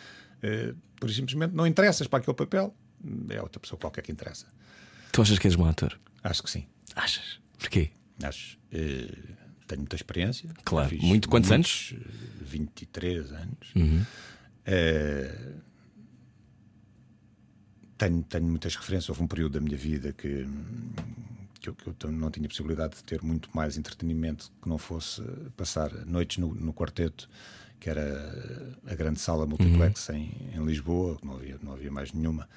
[0.42, 2.74] Eh, por simplesmente não interessas para aquele papel,
[3.30, 4.46] é outra pessoa qualquer que interessa.
[5.12, 5.98] Tu achas que és bom ator?
[6.22, 6.66] Acho que sim.
[6.96, 7.38] Achas?
[7.58, 7.90] Porquê?
[8.22, 8.58] Acho.
[8.72, 9.08] eh,
[9.66, 10.50] tenho muita experiência.
[10.64, 10.88] Claro.
[10.90, 13.72] Fiz Muito- quantos eh, 23 anos.
[14.66, 15.52] Eh,
[17.98, 19.08] tenho, tenho muitas referências.
[19.10, 20.46] Houve um período da minha vida que,
[21.60, 25.22] que, eu, que eu não tinha possibilidade de ter muito mais entretenimento que não fosse
[25.56, 27.28] passar noites no, no quarteto,
[27.80, 32.12] que era a grande sala multiplex em, em Lisboa, que não havia, não havia mais
[32.12, 32.48] nenhuma.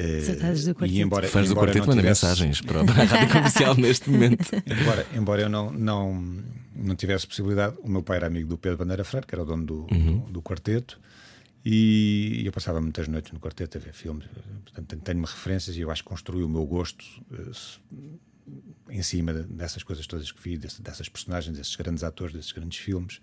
[0.00, 0.96] Eh, Saudades do quarteto.
[0.96, 4.48] e embora, Fãs do quarteto manda tivesse- mensagens para a rádio comercial neste momento.
[4.64, 6.42] Embora, embora eu não, não,
[6.76, 9.44] não tivesse possibilidade, o meu pai era amigo do Pedro Bandeira Freire, que era o
[9.44, 10.18] dono do, Uhum.
[10.20, 11.00] do, do quarteto,
[11.64, 14.26] e eu passava muitas noites no quarteto a ver filmes.
[14.64, 17.78] Portanto, tenho- tenho-me referências e eu acho que construí o meu gosto eh, se-
[18.88, 22.78] em cima de- dessas coisas todas que vi, dessas personagens, desses grandes atores, desses grandes
[22.78, 23.20] filmes.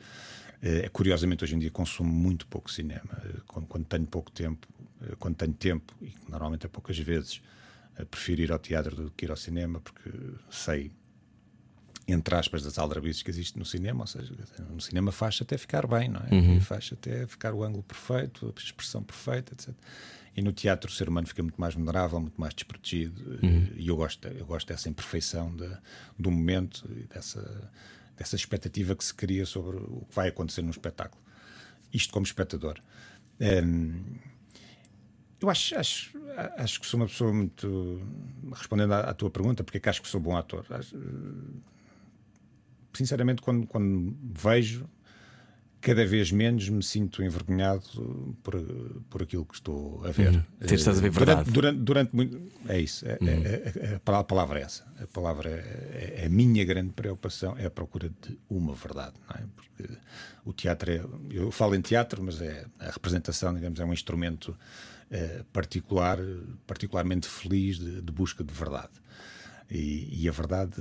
[0.62, 3.22] Eh, curiosamente, hoje em dia consumo muito pouco cinema.
[3.26, 4.68] Eh, Quando, quando tenho pouco tempo,
[5.02, 7.42] eh, quando tenho tempo, e normalmente é poucas vezes,
[8.12, 10.10] prefiro ir ao teatro do que ir ao cinema, porque
[10.50, 10.92] sei
[12.08, 14.32] entre aspas, das aldrabices que existe no cinema, ou seja,
[14.70, 16.36] no cinema faz até ficar bem, não é?
[16.36, 16.62] Uhum.
[16.62, 19.74] Faz até ficar o ângulo perfeito, a expressão perfeita, etc.
[20.36, 23.70] E no teatro o ser humano fica muito mais vulnerável, muito mais desprotegido, Uhum.
[23.76, 25.80] e eu gosto, eu gosto dessa imperfeição da-
[26.20, 27.72] do momento e dessa,
[28.18, 31.24] dessa expectativa que se cria sobre o que vai acontecer num espetáculo.
[31.94, 32.78] Isto como espectador.
[33.40, 34.18] Hum,
[35.40, 36.12] eu acho, acho,
[36.58, 38.02] acho que sou uma pessoa muito.
[38.54, 40.66] Respondendo à, à tua pergunta, porque é que acho que sou bom ator?
[40.70, 40.98] Acho-
[42.94, 44.88] sinceramente, quando, quando vejo,
[45.86, 47.84] cada vez menos me sinto envergonhado
[48.42, 48.56] por,
[49.10, 50.32] por aquilo que estou a ver.
[50.34, 50.44] Uhum.
[50.68, 51.48] Ter- estás a ver Durante- verdade.
[51.50, 51.54] Uhum.
[51.54, 52.42] Durante, durante muito.
[52.68, 53.06] É isso.
[53.08, 54.84] É, é- é- a pala- a palavra é essa.
[55.00, 59.14] A palavra é a minha grande preocupação é a procura de uma verdade.
[59.30, 59.44] Não é?
[59.56, 59.94] Porque
[60.44, 61.06] o teatro é.
[61.30, 64.58] Eu falo em teatro, mas é a representação, digamos, é um instrumento
[65.12, 66.18] eh, particular,
[66.66, 68.90] particularmente feliz de, de busca de verdade.
[69.70, 70.80] E, e a verdade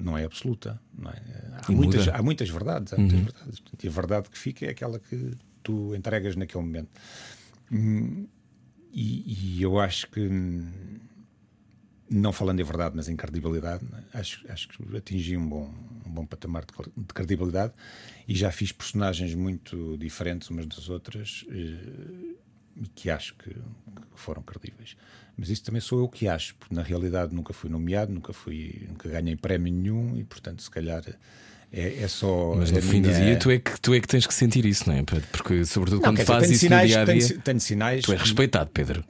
[0.00, 0.80] não é absoluta.
[0.96, 1.22] Não é?
[1.68, 2.92] Há, muitas, há muitas verdades.
[2.92, 3.62] Há muitas verdades.
[3.82, 6.90] E a verdade que fica é aquela que tu entregas naquele momento.
[7.70, 8.26] Hum,
[8.92, 10.26] E, e eu acho que
[12.08, 14.04] não falando em verdade, mas em credibilidade, né?
[14.14, 15.74] acho, acho que atingi um bom,
[16.06, 17.72] um bom patamar de, de credibilidade
[18.28, 22.36] e já fiz personagens muito diferentes umas das outras eh,
[22.76, 23.50] e que acho que,
[24.20, 24.96] foram credíveis.
[25.36, 28.86] Mas isso também sou eu que acho, porque na realidade nunca fui nomeado, nunca fui,
[28.88, 31.04] nunca ganhei prémio nenhum e portanto se calhar
[31.72, 32.54] é, é só.
[32.56, 33.12] Mas no fim minha...
[33.12, 35.02] do dia tu é, que, tu é que tens que sentir isso, não é?
[35.02, 38.04] Porque, sobretudo, Não, quando fazes isso sinais, no dia a dia, tenho, tenho sinais.
[38.04, 39.04] tu és respeitado, Pedro.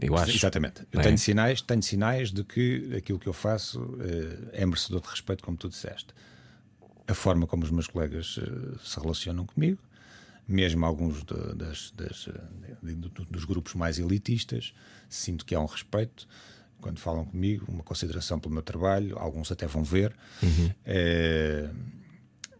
[0.00, 0.36] Eu acho.
[0.36, 0.86] Exatamente.
[0.92, 1.02] Eu é?
[1.02, 5.42] tenho sinais, tenho sinais de que aquilo que eu faço eh, é merecedor de respeito,
[5.42, 6.14] como tu disseste.
[7.06, 9.78] A forma como os meus colegas eh, se relacionam comigo,
[10.48, 12.28] mesmo alguns de- das, das,
[12.82, 14.72] de- do- dos grupos mais elitistas,
[15.08, 16.26] sinto que há um respeito
[16.80, 20.14] quando falam comigo, uma consideração pelo meu trabalho, alguns até vão ver.
[20.42, 20.70] Uhum.
[20.86, 21.68] Eh,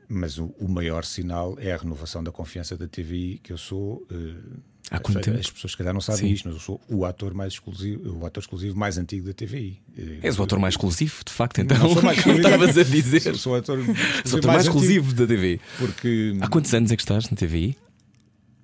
[0.08, 4.06] mas o, o maior sinal é a renovação da confiança da TVI que eu sou.
[4.10, 4.58] eh,
[4.90, 5.38] Há quanto as- tempo?
[5.38, 6.32] As pessoas, se calhar, não sabem Sim.
[6.32, 9.80] isto, mas eu sou o ator mais exclusivo, o ator exclusivo mais antigo da TVI.
[9.96, 11.76] Eh, És o ator mais exclusivo, de facto, então.
[11.78, 12.46] Não sou mais exclusivo.
[12.48, 13.20] estavas a dizer.
[13.20, 13.78] Sou, sou o ator,
[14.24, 15.60] Sou ator mais antigo, exclusivo da TV.
[15.78, 17.76] Porque Há quantos anos é que estás na TVI?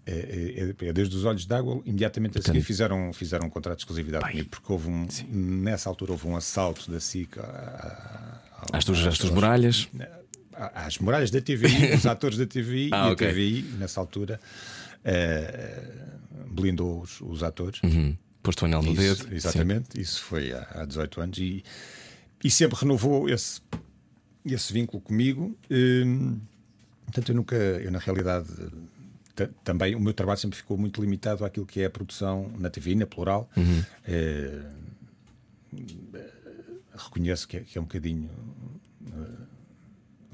[0.06, 3.82] é, é- é desde os olhos d'água, imediatamente a seguir fizeram, fizeram um contrato de
[3.84, 7.38] exclusividade comigo, porque houve um, nessa altura houve um assalto da SIC
[8.72, 9.88] Às tuas, muralhas?
[10.52, 13.26] às muralhas da TVI, os atores da TVI Ah, e ok.
[13.26, 14.38] a TVI, nessa altura,
[15.04, 15.82] eh,
[16.48, 17.80] blindou os, os atores.
[17.82, 18.16] Uhum.
[18.42, 19.34] Posto o anel no dedo.
[19.34, 21.64] exatamente, isso foi há, há 18 anos e,
[22.42, 23.60] e sempre renovou esse,
[24.44, 25.56] esse vínculo comigo.
[25.70, 26.38] Hum,
[27.06, 28.48] portanto, eu nunca, eu na realidade,
[29.34, 32.68] ta- também o meu trabalho sempre ficou muito limitado àquilo que é a produção na
[32.68, 33.48] TV, na plural.
[34.06, 34.60] Eh,
[36.96, 38.30] reconheço que é, que é um bocadinho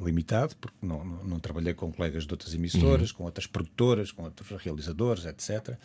[0.00, 4.22] limitado, porque não, não, não trabalhei com colegas de outras emissoras, com outras produtoras, com
[4.24, 5.76] outros realizadores, etc.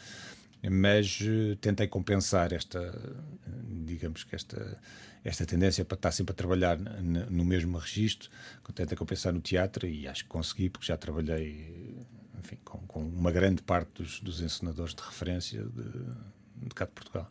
[0.69, 3.51] Mas eh, tentei compensar esta, eh,
[3.85, 4.79] digamos que esta,
[5.23, 8.29] esta tendência para estar sempre a trabalhar no mesmo registro,
[8.73, 11.95] tentei compensar no teatro e acho que consegui, porque já trabalhei
[12.39, 16.05] enfim, com, com uma grande parte dos, dos encenadores de referência de,
[16.61, 17.29] de cá de Portugal.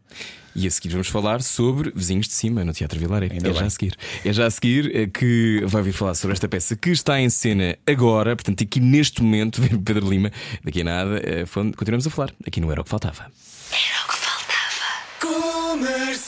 [0.54, 3.28] E a seguir vamos falar sobre Vizinhos de Cima no Teatro Vilaré.
[3.30, 3.66] Ainda é já bem.
[3.66, 3.96] a seguir.
[4.24, 7.28] É já a seguir eh, que vai vir falar sobre esta peça que está em
[7.28, 10.30] cena agora, portanto, aqui neste momento, Pedro Lima,
[10.62, 11.44] daqui a nada, eh,
[11.76, 12.32] continuamos a falar.
[12.46, 13.26] Aqui não era o que faltava.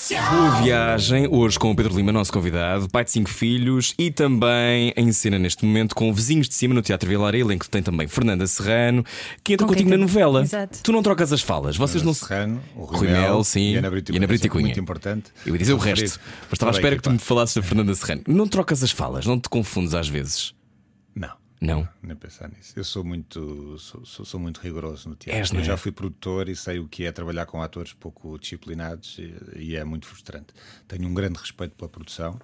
[0.08, 4.92] Boa viagem, hoje com o Pedro Lima, nosso convidado, pai de cinco filhos e também
[4.96, 8.06] em cena neste momento com Vizinhos de Cima no Teatro Vilaré, elenco que tem também
[8.06, 9.04] Fernanda Serrano,
[9.42, 10.42] que entra Com contigo na novela.
[10.42, 10.78] Exato.
[10.80, 12.24] Tu não trocas as falas, vocês não se.
[12.24, 14.66] Serrano, o Rui, Rui Mel, sim, e Ana Brito e Ana Brito Cunha.
[14.66, 15.24] Muito importante.
[15.44, 17.92] Eu ia dizer o resto, mas estava à espera que tu me falasses da Fernanda
[17.92, 18.22] Serrano.
[18.28, 20.55] Não trocas as falas, não te confundes às vezes.
[21.60, 21.88] Não.
[22.02, 22.74] Nem pensar nisso.
[22.76, 25.40] Eu sou muito, sou, sou- sou muito rigoroso no teatro.
[25.40, 25.64] És, eu é?
[25.64, 29.76] já fui produtor e sei o que é trabalhar com atores pouco disciplinados e, e
[29.76, 30.48] é muito frustrante.
[30.86, 32.38] Tenho um grande respeito pela produção,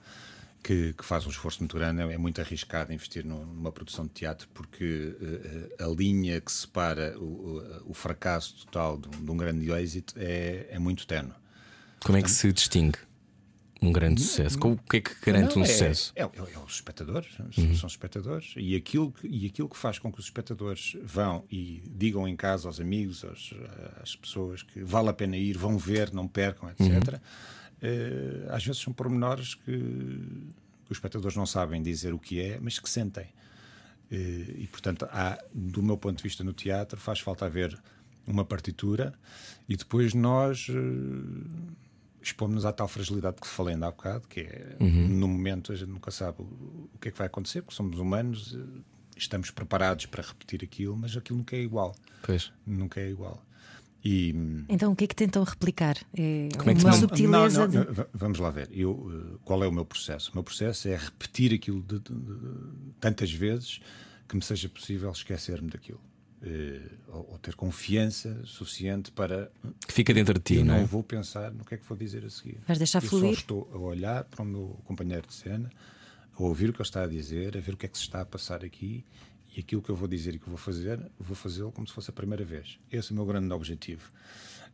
[0.63, 2.01] que, que faz um esforço muito grande.
[2.01, 7.15] É muito arriscado investir num- numa produção de teatro porque eh, a linha que separa
[7.19, 11.33] o, o- fracasso total de um, de um grande êxito é, é muito tenue.
[12.03, 12.99] Como é que se distingue
[13.83, 14.59] um grande sucesso?
[14.67, 16.13] O que é que garante Não, um é, sucesso?
[16.17, 17.75] É, é- é os espectadores, são, Uhum.
[17.77, 18.55] são os espectadores.
[18.57, 22.37] E aquilo, que, e aquilo que faz com que os espectadores vão e digam em
[22.37, 23.53] casa aos amigos, aos,
[24.03, 26.87] às pessoas que vale a pena ir, vão ver, não percam, etc.
[26.87, 27.21] Uhum.
[27.83, 32.59] eh, às vezes são pormenores que, que os espectadores não sabem dizer o que é,
[32.61, 33.27] mas que sentem.
[34.11, 37.77] Eh, E, portanto, há, do meu ponto de vista no teatro, faz falta haver
[38.27, 39.13] uma partitura
[39.69, 41.73] e depois nós eh,
[42.23, 45.89] expomos-nos à tal fragilidade que falei ainda há bocado, que é no momento a gente
[45.91, 48.81] nunca sabe o, o que é que vai acontecer, porque somos humanos, eh,
[49.17, 51.95] estamos preparados para repetir aquilo, mas aquilo nunca é igual.
[52.23, 52.53] Pois.
[52.67, 53.45] Nunca é igual.
[54.05, 54.35] E.
[54.69, 55.97] Então o que é que tentam replicar?
[56.17, 58.69] É Como é que uma subtileza Não, não, de- vamos lá ver.
[58.73, 60.31] Eu, eh, qual é o meu processo?
[60.33, 63.81] O meu processo é repetir aquilo de- de- de- tantas vezes
[64.29, 66.01] que me seja possível esquecer-me daquilo.
[66.45, 69.49] Eh, ou, ou ter confiança suficiente para.
[69.87, 70.85] Que fica dentro de ti, eu não não é?
[70.85, 72.59] vou pensar no que é que vou dizer a seguir.
[72.67, 73.35] Vais deixar eu fluir?
[73.35, 75.71] só estou a olhar para o meu companheiro de cena,
[76.35, 78.03] a ouvir o que ele está a dizer, a ver o que é que se
[78.03, 79.05] está a passar aqui
[79.57, 81.93] e aquilo que eu vou dizer e que eu vou fazer, vou fazê-lo como se
[81.93, 82.77] fosse a primeira vez.
[82.91, 84.11] Esse é o meu grande objetivo.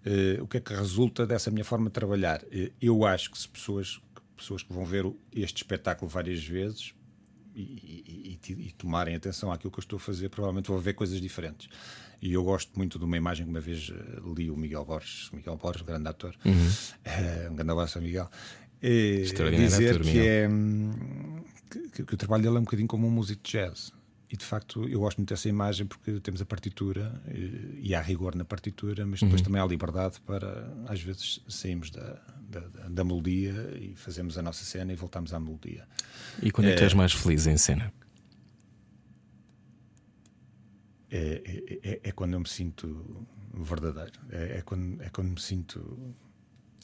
[0.07, 2.43] Eh, o que é que resulta dessa minha forma de trabalhar?
[2.51, 4.01] Eh, eu acho que se pessoas,
[4.35, 5.05] pessoas que vão ver
[5.35, 6.95] este espetáculo várias vezes
[7.63, 11.21] e, e- e- tomarem atenção àquilo que eu estou a fazer, provavelmente vão ver coisas
[11.21, 11.69] diferentes.
[12.21, 15.31] E eu gosto muito de uma imagem que uma vez eh, li o Miguel Borges,
[15.33, 16.35] Miguel Borges, grande ator,
[17.05, 18.29] Eh, um grande abraço a Miguel,
[18.83, 19.23] eh,
[19.69, 20.25] dizer ator, que, Miguel.
[20.25, 21.45] é, hum,
[21.93, 23.93] que, que o trabalho dele é um bocadinho como um músico de jazz.
[24.31, 28.03] E de facto eu gosto muito dessa imagem porque temos a partitura eh, e há
[28.03, 33.05] rigor na partitura, mas depois também há liberdade para às vezes sairmos da, da, da
[33.05, 35.89] melodia e fazemos a nossa cena e voltamos à melodia.
[36.43, 37.91] E quando é que tu és mais feliz em cena?
[41.11, 44.21] É, é, é- é quando eu me sinto verdadeiro.
[44.31, 46.15] É, é quando, é quando me sinto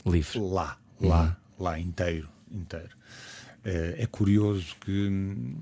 [0.06, 0.38] Livre.
[0.38, 2.96] lá, lá, lá inteiro, inteiro.
[3.62, 5.56] É, é curioso que hum,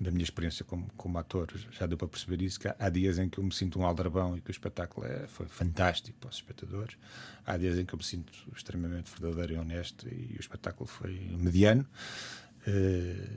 [0.00, 3.28] da minha experiência como, como ator já deu para perceber isso que há, dias em
[3.28, 6.36] que eu me sinto um aldrabão e que o espetáculo é, foi fantástico para os
[6.36, 6.96] espectadores.
[7.44, 11.12] Há dias em que eu me sinto extremamente verdadeiro e honesto e o espetáculo foi
[11.38, 11.86] mediano.
[12.66, 13.28] Eh,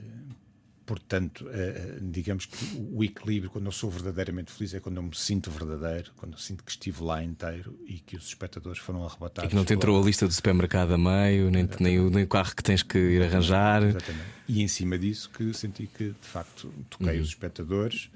[0.86, 2.56] Portanto, eh, eh, digamos que
[2.92, 6.38] o equilíbrio, quando eu sou verdadeiramente feliz, é quando eu me sinto verdadeiro, quando eu
[6.38, 9.46] sinto que estive lá inteiro e que os espectadores foram arrebatados.
[9.46, 12.24] E que não te entrou a lista do supermercado a meio, nem, nem, o, nem
[12.24, 13.82] o carro que tens que ir arranjar.
[13.82, 14.24] Exatamente.
[14.46, 17.22] E em cima disso que senti que de facto toquei Uhum.
[17.22, 18.10] os espectadores,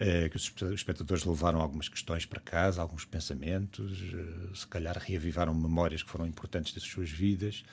[0.00, 4.96] eh, que os espe- espectadores levaram algumas questões para casa, alguns pensamentos, eh, se calhar
[4.98, 7.64] reavivaram memórias que foram importantes das suas vidas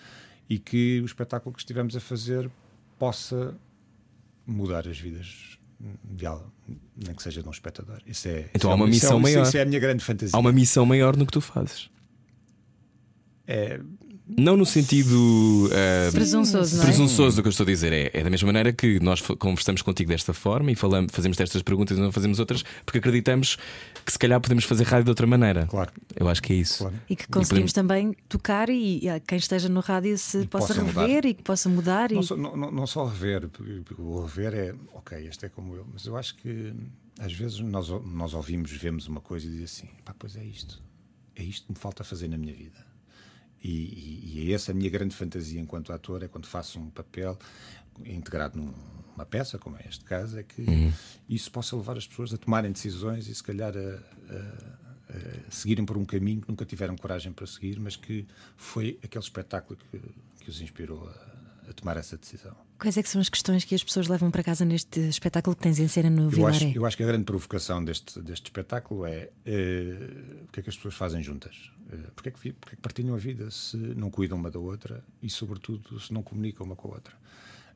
[0.49, 2.49] e que o espetáculo que estivemos a fazer
[2.99, 3.55] possa
[4.45, 5.57] mudar as vidas
[6.03, 6.51] de algo,
[6.95, 8.01] nem que seja de um espectador.
[8.05, 9.43] Isso é, Então isso há é uma isso é- missão isso- maior.
[9.43, 10.35] Isso é a minha grande fantasia.
[10.35, 11.89] Há uma missão maior no que tu fazes.
[13.47, 13.79] É,
[14.27, 16.85] Não no sentido eh, Presunçoso, não é?
[16.87, 17.93] presunçoso do que eu estou a dizer.
[17.93, 21.61] É, é da mesma maneira que nós conversamos contigo desta forma e falamos, fazemos destas
[21.61, 23.57] perguntas e não fazemos outras, porque acreditamos
[24.03, 25.67] que se calhar podemos fazer rádio de outra maneira.
[25.67, 26.79] claro, Eu acho que é isso.
[26.79, 26.95] claro.
[27.07, 30.83] E que conseguimos podemos- também tocar e a quem esteja no rádio se possa, possa
[30.83, 31.05] mudar.
[31.05, 32.11] rever e que possa mudar.
[32.11, 32.15] E...
[32.15, 33.47] Não só, não, não- só rever,
[33.99, 36.73] o rever é ok, este é como eu, mas eu acho que
[37.19, 40.81] às vezes nós, nós ouvimos, vemos uma coisa e dizemos assim: pá, pois é isto,
[41.35, 42.84] é isto que me falta fazer na minha vida.
[43.63, 46.89] E, e- e é essa a minha grande fantasia enquanto ator: é quando faço um
[46.89, 47.37] papel
[48.05, 50.61] integrado numa peça, como é este caso, é que
[51.29, 54.85] isso possa levar as pessoas a tomarem decisões e se calhar a, a-
[55.47, 58.25] a seguirem por um caminho que nunca tiveram coragem para seguir, mas que
[58.57, 60.01] foi aquele espetáculo que,
[60.43, 61.34] que os inspirou a,
[61.69, 62.55] a tomar essa decisão.
[62.79, 65.61] Quais é que são as questões que as pessoas levam para casa neste espetáculo que
[65.63, 66.77] tens em cena no Eu acho, Vilaré?
[66.77, 70.69] eu acho que a grande provocação deste, deste espetáculo é eh, o que é que
[70.69, 71.71] as pessoas fazem juntas.
[71.91, 74.59] Eh, porque, é que, porque é que partilham a vida se não cuidam uma da
[74.59, 77.13] outra e, sobretudo, se não comunicam uma com a outra.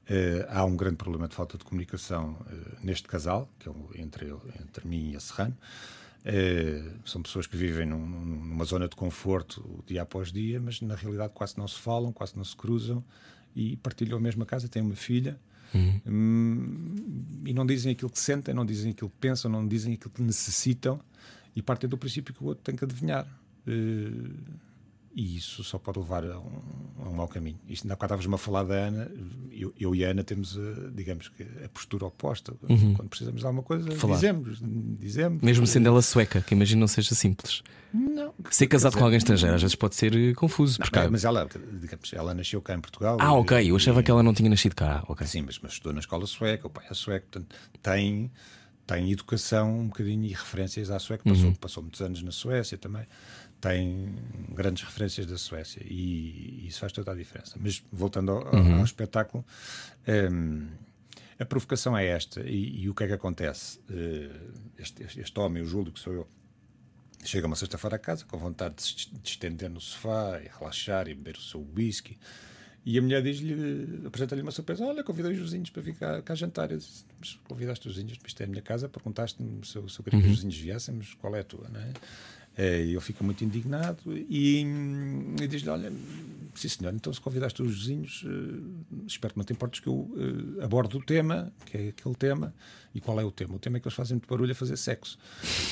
[0.09, 3.89] Eh, há um grande problema de falta de comunicação eh, neste casal, que é o-
[3.95, 4.27] entre,
[4.61, 5.55] entre mim e a Serrano.
[6.25, 10.95] Eh, são pessoas que vivem num- numa zona de conforto dia após dia, mas na
[10.95, 13.03] realidade quase não se falam, quase não se cruzam
[13.55, 15.39] e partilham a mesma casa, têm uma filha.
[16.07, 20.09] Hum, e não dizem aquilo que sentem, não dizem aquilo que pensam, não dizem aquilo
[20.09, 20.99] que necessitam
[21.55, 23.27] e partem do princípio que o outro tem que adivinhar.
[23.67, 24.11] Eh,
[25.13, 26.61] e isso só pode levar a um,
[27.03, 27.59] a um mau caminho.
[27.67, 29.11] Isto, ainda há bocado estávamos a falar da Ana,
[29.51, 32.53] eu, eu e a Ana temos, eh, digamos que, a postura oposta.
[32.61, 34.15] Quando precisamos de alguma coisa, Falar.
[34.15, 34.59] dizemos,
[34.99, 35.41] dizemos.
[35.41, 37.61] Mesmo sendo ela sueca, que imagino não seja simples.
[37.93, 38.33] Não.
[38.51, 40.77] Ser casado com alguém estrangeiro às vezes pode ser eh, confuso.
[40.77, 40.99] Porque...
[40.99, 41.47] Não, mas ela,
[41.81, 43.17] digamos, ela nasceu cá em Portugal.
[43.19, 43.71] Ah, e- ok.
[43.71, 45.03] Eu achava que ela não tinha nascido cá.
[45.07, 45.25] Ok.
[45.25, 48.31] Sim, mas, mas estudou na escola sueca, o pai é sueco, portanto, tem,
[48.85, 53.05] tem educação um bocadinho e referências à sueca, passou, passou muitos anos na Suécia também,
[53.61, 54.15] tem
[54.53, 57.57] grandes referências da Suécia e, isso faz toda a diferença.
[57.59, 59.45] Mas voltando ao, ao- ao espetáculo,
[60.31, 60.67] hum,
[61.39, 63.79] a provocação é esta, e, e o que é que acontece?
[63.89, 64.29] Eh,
[64.77, 66.27] este, este- homem, o Júlio, que sou eu,
[67.21, 71.05] Chega uma sexta-feira a casa com vontade de se de estender no sofá e relaxar
[71.09, 72.17] e beber o seu whisky.
[72.85, 76.33] E a mulher diz-lhe, apresenta-lhe uma surpresa: Olha, convidei os vizinhos para vir cá, cá
[76.33, 76.71] jantar.
[76.71, 80.03] Eu disse, mas convidaste os vizinhos, isto é a minha casa, perguntaste-me se se eu
[80.05, 81.67] queria que os vizinhos viessem, mas qual é a tua?
[81.67, 81.91] Não é?
[82.61, 85.89] Eh, E ele fica muito indignado e, hum, e diz-lhe: Olha,
[86.59, 88.29] sim senhor, então se convidaste os vizinhos, eh,
[89.07, 90.09] espero que não te importes que eu
[90.59, 92.53] eh, aborde o tema, que é aquele tema.
[92.93, 93.53] E qual é o tema?
[93.55, 95.15] O tema é que eles fazem muito barulho a fazer sexo.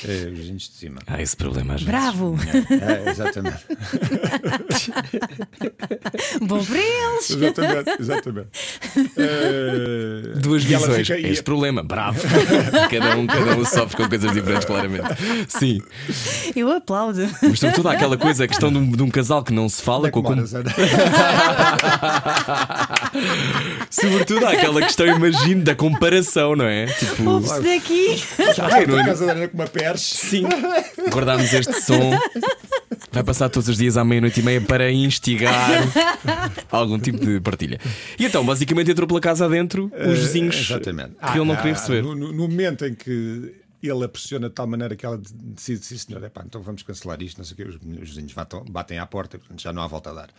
[0.04, 1.00] Eh, os vizinhos de cima.
[1.04, 1.92] Há esse problema às vezes.
[1.92, 2.36] Bravo!
[2.80, 3.58] É, exatamente.
[6.42, 7.30] Bom para eles!
[7.30, 8.48] exatamente, exatamente.
[9.16, 11.06] Eh, Duas visões.
[11.08, 12.20] fica- e- Este problema, bravo.
[12.90, 15.08] cada, um, cada um sofre com coisas diferentes, claramente.
[15.48, 15.82] Sim.
[16.54, 17.20] Eu aplaudo.
[17.42, 19.82] Mas sobretudo há aquela coisa, a questão de um, de um casal que não se
[19.82, 20.36] fala é que com com-?
[23.90, 26.86] Sobretudo há aquela questão, imagino, da comparação, não é?
[26.86, 28.22] Tipo, Ouve-se daqui.
[28.60, 30.16] A é- casa da Ana com uma perche.
[30.16, 30.44] Sim,
[31.10, 32.12] guardámos este som.
[33.10, 35.54] Vai passar todos os dias à meia-noite e meia para instigar
[36.70, 37.78] algum tipo de partilha.
[38.18, 41.12] E então, basicamente, entrou pela casa adentro os vizinhos Eh, Exatamente.
[41.32, 42.02] que ele não queria receber.
[42.02, 45.96] No- no momento em que ele a pressiona de tal maneira que ela decide, sim
[45.96, 48.98] senhor, epá, então vamos cancelar isto, não sei o quê, os, os vizinhos batem, batem
[48.98, 50.30] à porta, portanto já não há volta a dar.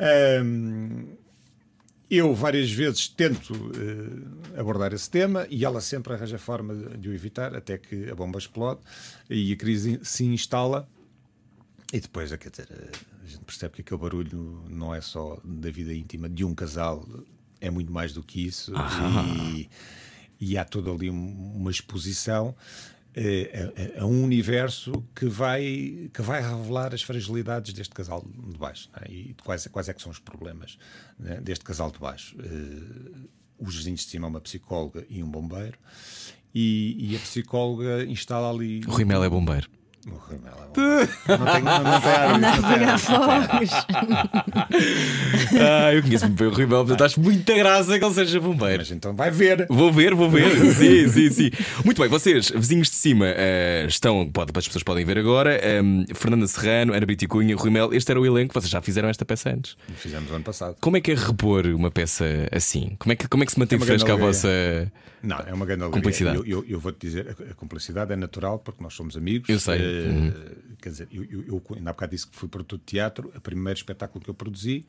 [0.00, 1.16] Ahm,
[2.10, 7.08] eu várias vezes tento eh, abordar esse tema e ela sempre arranja forma de, de
[7.08, 8.80] o evitar, até que a bomba explode
[9.30, 10.86] e a crise se instala.
[11.92, 12.68] E depois, quer dizer,
[13.22, 17.06] a gente percebe que aquele barulho não é só da vida íntima de um casal,
[17.60, 18.72] é muito mais do que isso.
[19.48, 19.70] E,
[20.44, 22.54] e há toda ali um- uma exposição
[23.14, 28.24] eh, a, a- a um universo que vai, que vai revelar as fragilidades deste casal
[28.26, 29.10] de baixo é?
[29.12, 30.78] e quais, quais é que são os problemas
[31.18, 32.34] né, deste casal de baixo.
[32.40, 33.28] Eh,
[33.58, 35.78] os vizinhos de cima, uma psicóloga e um bombeiro,
[36.54, 38.80] e, e a psicóloga instala ali.
[38.86, 39.68] O Rui Mel é bombeiro.
[40.06, 41.38] O Rui Mel é.
[41.38, 43.70] Não tem, não, não tem fogos.
[45.60, 48.78] Ah, eu conheço bem o Rui Mel, portanto acho muita graça que ele seja bombeiro.
[48.78, 49.66] Mas então vai ver.
[49.68, 50.50] Vou ver, vou ver.
[50.74, 51.50] sim, sim, sim.
[51.84, 55.54] Muito bem, vocês, vizinhos de cima, eh, estão, pode, as pessoas podem ver agora.
[55.64, 58.80] ehm, Fernanda Serrano, Ana Brito e Cunha, Rui Mel, este era o elenco, vocês já
[58.80, 59.76] fizeram esta peça antes.
[59.96, 60.76] Fizemos ano passado.
[60.80, 62.96] Como é que é repor uma peça assim?
[62.98, 64.48] Como é que, como é que se mantém É uma fresca a vossa.
[65.22, 66.02] Não, é uma grande alegria.
[66.02, 66.36] Cumplicidade.
[66.38, 69.48] Eu, eu, eu vou-te dizer, a, a cumplicidade é natural porque nós somos amigos.
[69.48, 69.78] Eu sei.
[69.78, 70.32] Eh, Uhum.
[70.80, 73.32] Quer dizer, eu, eu, eu ainda há bocado disse que fui produtor de teatro.
[73.36, 74.84] O primeiro espetáculo que eu produzi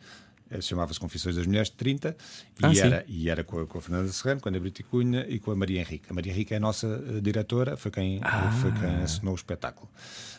[0.50, 2.18] eh, chamava-se Confissões das Mulheres de 30
[2.64, 4.84] Ah, e, era, e era com a, com a Fernanda Serrano, com a Ana Brito
[4.86, 6.06] Cunha e com a Maria Henrique.
[6.10, 8.20] A Maria Henrique é a nossa eh, diretora, foi quem,
[8.62, 8.78] foi Ah.
[8.80, 9.88] quem assinou o espetáculo.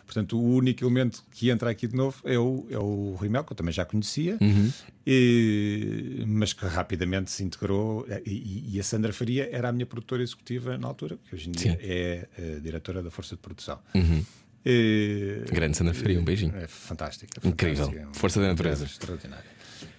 [0.04, 3.42] Portanto, o único elemento que entra aqui de novo é o, é o Rui Mel,
[3.44, 4.70] que eu também já conhecia, Uhum.
[5.06, 8.06] e- mas que rapidamente se integrou.
[8.26, 11.52] E, e- a Sandra Faria era a minha produtora executiva na altura, que hoje em
[11.52, 11.78] dia Sim.
[11.80, 12.28] é
[12.62, 13.78] diretora da Força de Produção.
[13.94, 14.24] Uhum.
[14.66, 16.54] E- Grande Sandra Faria, um beijinho.
[16.56, 17.40] É fantástica.
[17.44, 17.76] é Incrível.
[17.84, 18.84] fantástica, é uma Força da natureza.
[18.84, 19.44] Extraordinária.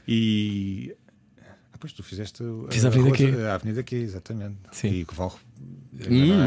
[0.08, 0.96] E.
[1.74, 3.42] Ah, pois tu fizeste o- Fiz a Avenida Q.
[3.44, 4.58] A Avenida Q, exatamente.
[4.72, 4.88] Sim.
[4.90, 5.14] E que.
[6.10, 6.44] Hum,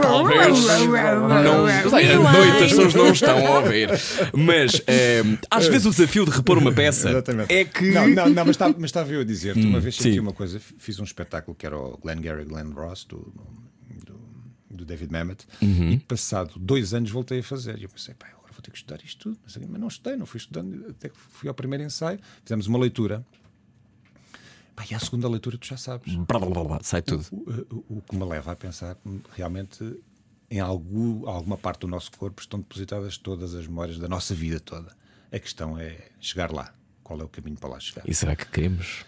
[0.00, 0.64] Talvez.
[0.64, 3.90] Não, sei, à noite as pessoas não estão a ouvir.
[4.32, 7.52] Mas ehm, às vezes o desafio de repor uma peça Exatamente.
[7.52, 7.90] é que.
[7.90, 10.04] Não, não, não mas, estava, mas estava eu a dizer, uma vez sim.
[10.04, 13.32] senti uma coisa, fiz um espetáculo que era o Glenn Gary Glenn Ross do,
[14.76, 15.90] do, David Mamet Uhum.
[15.92, 17.78] e passado dois anos voltei a fazer.
[17.78, 19.38] E eu pensei, pá, agora vou ter que estudar isto tudo.
[19.44, 22.78] Mas, mas não estudei, não fui estudando, até que fui ao primeiro ensaio, fizemos uma
[22.78, 23.24] leitura.
[24.74, 26.14] Pá, e à segunda leitura tu já sabes.
[26.14, 27.24] Blá, blá, blá, blá, Sai tudo.
[27.30, 28.96] O, o- o que me leva a pensar
[29.34, 29.98] realmente
[30.50, 34.58] em algum, alguma parte do nosso corpo estão depositadas todas as memórias da nossa vida
[34.60, 34.94] toda.
[35.30, 36.74] A questão é chegar lá.
[37.02, 38.02] Qual é o caminho para lá chegar?
[38.08, 39.04] E será que queremos?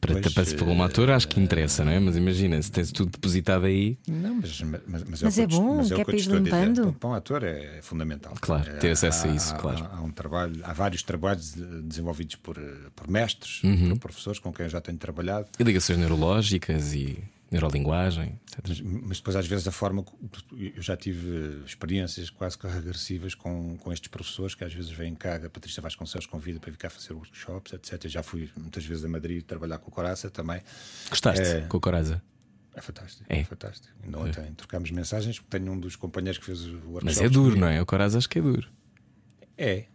[0.00, 2.00] Para, pois, para, para um eh, ator acho que interessa, não é?
[2.00, 3.98] Mas imagina, se tens tudo depositado aí.
[4.08, 6.04] Não, mas, mas, mas, Mas o que é eu te- bom, mas que é eu
[6.06, 6.92] para te ir limpando.
[6.94, 8.34] Para um ator é fundamental.
[8.40, 9.84] Claro, ter acesso a isso, há, claro.
[9.84, 13.90] Há, há um trabalho, há vários trabalhos de- desenvolvidos por, eh, por mestres, Uhum.
[13.90, 15.46] por professores com quem eu já tenho trabalhado.
[15.58, 17.18] E ligações neurológicas e
[17.50, 18.82] neurolinguagem, etc.
[18.84, 20.04] Mas, depois, às vezes, a forma.
[20.56, 25.14] Eu já tive experiências quase que regressivas com, com estes professores que às vezes vêm
[25.14, 25.36] cá.
[25.36, 28.04] A Patrícia Vasconcelos convida para vir cá fazer workshops, etc.
[28.04, 30.60] Eu já fui muitas vezes a Madrid trabalhar com o Coraça também.
[31.08, 31.60] Gostaste É.
[31.62, 32.22] com a Coraza?
[32.74, 33.24] É fantástico.
[33.28, 33.40] É.
[33.40, 33.92] É, fantástico.
[34.04, 35.42] Ainda ontem trocámos mensagens.
[35.50, 37.04] Tenho um dos companheiros que fez o workshop.
[37.04, 37.82] Mas é duro, não é?
[37.82, 38.68] O Coraza acho que é duro.
[39.58, 39.86] É.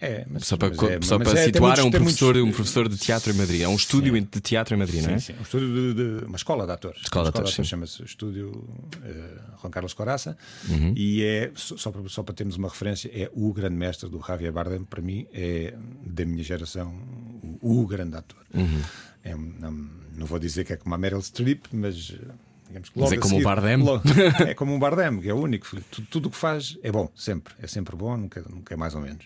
[0.00, 2.56] É, mas, Só para, mas é, só para é, situar, é um professor, muitos- um
[2.56, 3.62] professor de teatro em Madrid.
[3.62, 5.18] É um estúdio de teatro em Madrid, não é?
[5.18, 5.38] Sim, sim.
[5.38, 7.00] Um estúdio de, de- uma escola de atores.
[7.02, 7.64] Escola de Uma atores, sim.
[7.64, 8.68] chama-se Estúdio
[9.02, 10.36] eh, Juan Carlos Coraça.
[10.68, 10.92] Uhum.
[10.96, 14.52] E é, só, para, só para termos uma referência, é o grande mestre do Javier
[14.52, 14.84] Bardem.
[14.84, 15.74] Para mim, é
[16.04, 16.94] da minha geração
[17.62, 18.40] o, o grande ator.
[18.52, 18.82] Uhum.
[19.22, 19.70] É, não,
[20.16, 22.12] não vou dizer que é como a Meryl Streep, mas.
[22.14, 22.30] eh,
[22.66, 23.76] Digamos que Mas logo é como o seguir- Bardem?
[23.76, 24.02] logo-
[24.48, 25.68] é como um Bardem, que é o único.
[26.10, 27.54] Tudo o que faz é bom, sempre.
[27.62, 29.24] É sempre bom, nunca, nunca é mais ou menos.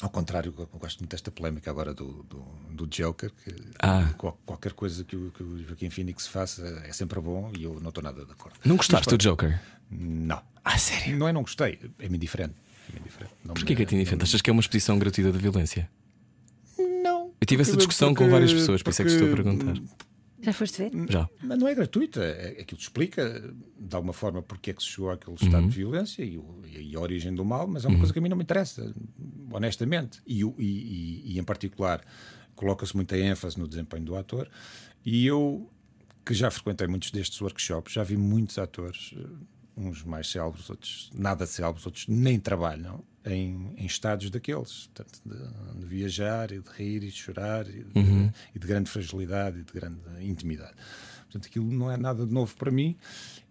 [0.00, 2.38] Ao contrário, eu gosto muito desta polémica agora do, do,
[2.70, 4.12] do Joker, que Ah.
[4.18, 7.78] qual- qualquer coisa que o, que o Joaquim Phoenix faça é sempre bom e eu
[7.78, 8.58] não estou nada de acordo.
[8.64, 9.60] Não gostaste do Joker?
[9.88, 10.42] Não.
[10.64, 11.16] Ah, sério?
[11.16, 12.54] Não é não gostei, é-me indiferente.
[12.90, 13.34] É-me indiferente.
[13.44, 14.24] Não Porquê me- que é indiferente?
[14.24, 15.88] Achas que é uma exposição gratuita de violência?
[16.76, 17.30] Não.
[17.40, 19.34] Eu tive essa Porque- discussão com porque- várias pessoas, por isso é que estou a
[19.36, 19.74] perguntar.
[20.42, 20.90] Já foste ver?
[21.08, 21.28] Já.
[21.42, 22.20] Mas não é gratuita.
[22.22, 25.68] É, aquilo explica, de alguma forma, porque é que se chegou àquele estado Uhum.
[25.68, 28.22] de violência e, o- e a origem do mal, mas é uma coisa que a
[28.22, 28.92] mim não me interessa,
[29.52, 30.20] honestamente.
[30.26, 32.00] E, e- e- e, em particular,
[32.56, 34.48] coloca-se muita ênfase no desempenho do ator.
[35.04, 35.70] E eu,
[36.26, 39.26] que já frequentei muitos destes workshops, já vi muitos atores, eh,
[39.76, 43.02] uns mais célebres, outros nada célebres, outros nem trabalham.
[43.24, 47.84] Em, em estados daqueles, portanto, de, de viajar e de rir e de chorar e
[47.84, 47.92] de,
[48.52, 50.74] e de grande fragilidade e de grande intimidade.
[51.26, 52.96] Portanto, aquilo não é nada de novo para mim.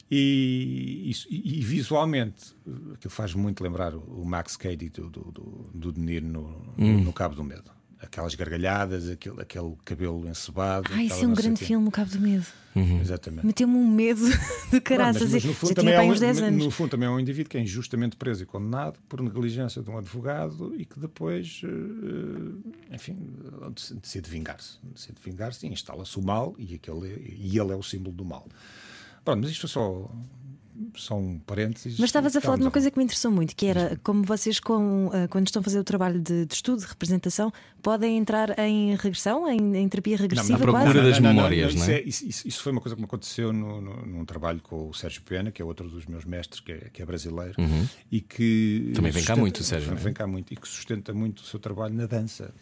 [0.09, 2.53] E, isso- e- e visualmente,
[2.93, 6.73] aquilo faz muito lembrar o, o Max Cady do, do, do, do De Niro no,
[6.77, 7.71] no, no Cabo do Medo.
[8.01, 10.89] Aquelas gargalhadas, aquele, aquele cabelo encebado.
[10.91, 11.65] Ai, isso é um grande quê.
[11.65, 12.45] filme, O Cabo do Medo.
[13.01, 13.45] Exatamente.
[13.45, 14.21] Meteu-me um medo
[14.71, 15.23] de caraças.
[15.23, 16.65] Mas, mas no fundo Já também tinha é para um, uns 10 anos.
[16.65, 19.89] no fundo também é um indivíduo que é injustamente preso e condenado por negligência de
[19.89, 23.17] um advogado e que depois, eh, enfim,
[24.01, 24.77] decide vingar-se.
[24.83, 28.47] Decide vingar-se e instala-se o mal e, aquele, e ele é o símbolo do mal.
[29.23, 30.09] Pronto, mas isto foi só
[30.95, 31.97] só um parênteses.
[31.99, 34.59] Mas estavas a falar de uma coisa que me interessou muito, que era como vocês,
[34.59, 37.51] com, ah, quando estão a fazer o trabalho de, de estudo, de representação,
[37.81, 41.01] podem entrar em regressão, em, em terapia regressiva, à procura quase.
[41.01, 41.95] das memórias, isso, não é?
[41.97, 44.89] é- isso- isso- isso foi uma coisa que me aconteceu no, no- num trabalho com
[44.89, 47.55] o Sérgio Pena, que é outro dos meus mestres, que é, que é brasileiro,
[48.11, 48.93] e que Uhum.
[48.93, 50.01] Também vem cá muito, Sérgio, não é?
[50.01, 52.53] Vem cá muito e que sustenta muito o seu trabalho na dança.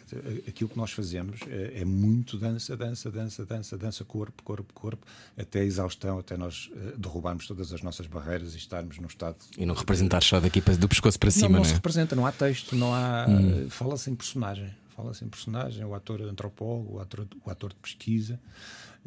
[0.48, 5.06] Aquilo que nós fazemos é, é muito dança, dança, dança, dança, dança, corpo, corpo, corpo,
[5.36, 9.36] até a exaustão, até nós eh, derrubarmos todas as nossas barreiras e estarmos num estado
[9.56, 11.74] E não representar só daqui do pescoço para cima, não não se é?
[11.74, 13.26] representa, não há texto, não há.
[13.28, 13.68] Hum.
[13.70, 14.70] Fala-se em personagem.
[14.96, 18.38] Fala-se em personagem, o ator antropólogo, o ator, o ator de pesquisa.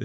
[0.00, 0.04] Eh,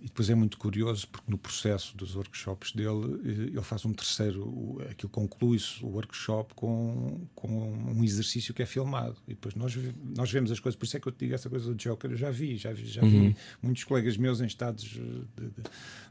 [0.00, 3.92] e depois é muito curioso porque no processo dos workshops dele eh, ele faz um
[3.92, 9.16] terceiro, aquilo conclui-se o workshop com, com um exercício que é filmado.
[9.28, 9.76] E depois nós,
[10.16, 12.10] nós vemos as coisas, por isso é que eu te digo essa coisa do Joker,
[12.10, 13.28] eu já vi, já vi, já Uhum.
[13.30, 15.42] vi muitos colegas meus em estados eh,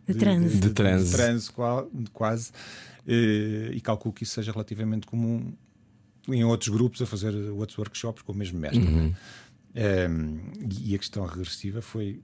[0.07, 0.57] de, De transe.
[0.59, 1.11] De transe.
[1.11, 2.51] transe qua- quase,
[3.07, 5.51] eh, e calculo que isso seja relativamente comum
[6.27, 8.79] em outros grupos a fazer outros workshops com o mesmo mestre.
[8.79, 9.07] Uhum.
[9.09, 9.15] né?
[9.75, 10.39] Ehm,
[10.81, 12.21] e a questão regressiva foi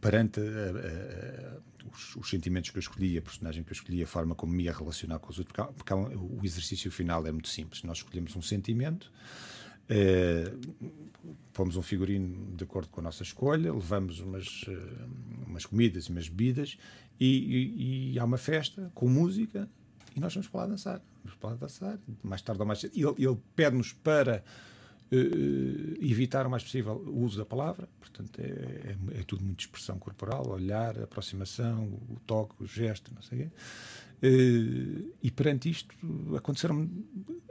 [0.00, 1.60] perante a- a-
[1.92, 4.64] os, os sentimentos que eu escolhi, a personagem que eu escolhi, a forma como me
[4.64, 7.48] ia relacionar com os outros, porque, há- porque há um- o exercício final é muito
[7.48, 7.82] simples.
[7.82, 9.10] Nós escolhemos um sentimento.
[9.92, 10.52] eh,
[11.52, 15.04] pomos um figurino de acordo com a nossa escolha, levamos umas, eh,
[15.48, 16.78] umas comidas e umas bebidas
[17.18, 19.68] e, e- e há uma festa com música
[20.14, 21.02] e nós vamos para lá dançar.
[21.24, 22.92] Vamos para lá dançar, mais tarde ou mais cedo.
[22.94, 24.44] Ele, ele pede-nos para eh,
[26.00, 28.44] evitar o mais possível o uso da palavra, portanto é,
[29.14, 33.42] é- é tudo muito expressão corporal, olhar, aproximação, o toque, o gesto, não sei o
[33.42, 33.50] quê.
[34.22, 35.94] Eh, e perante isto
[36.36, 37.04] aconteceram-me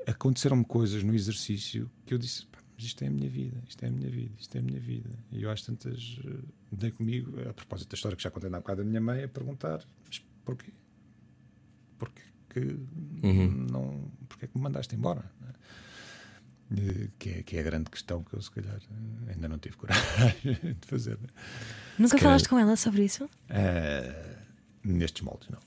[0.08, 3.84] aconteceram coisas no exercício que eu disse "Pá, mas isto é a minha vida, isto
[3.84, 5.10] é a minha vida, isto é a minha vida.
[5.32, 6.30] E eu às tantas eh,
[6.72, 9.28] dei comigo, a propósito da história que já contei na bocado da minha mãe, a
[9.28, 10.72] perguntar, mas porquê?
[11.98, 12.80] Porquê que
[13.72, 15.30] não porquê que me mandaste embora?
[15.42, 15.54] não é?
[16.72, 18.80] Eh, Que é, que é a grande questão que eu se calhar
[19.28, 20.04] ainda não tive coragem
[20.80, 21.18] de fazer.
[21.20, 21.28] né?
[21.98, 23.30] Nunca calhar- falaste com ela sobre isso?
[23.50, 24.36] Eh,
[24.84, 25.60] nestes moldes, não.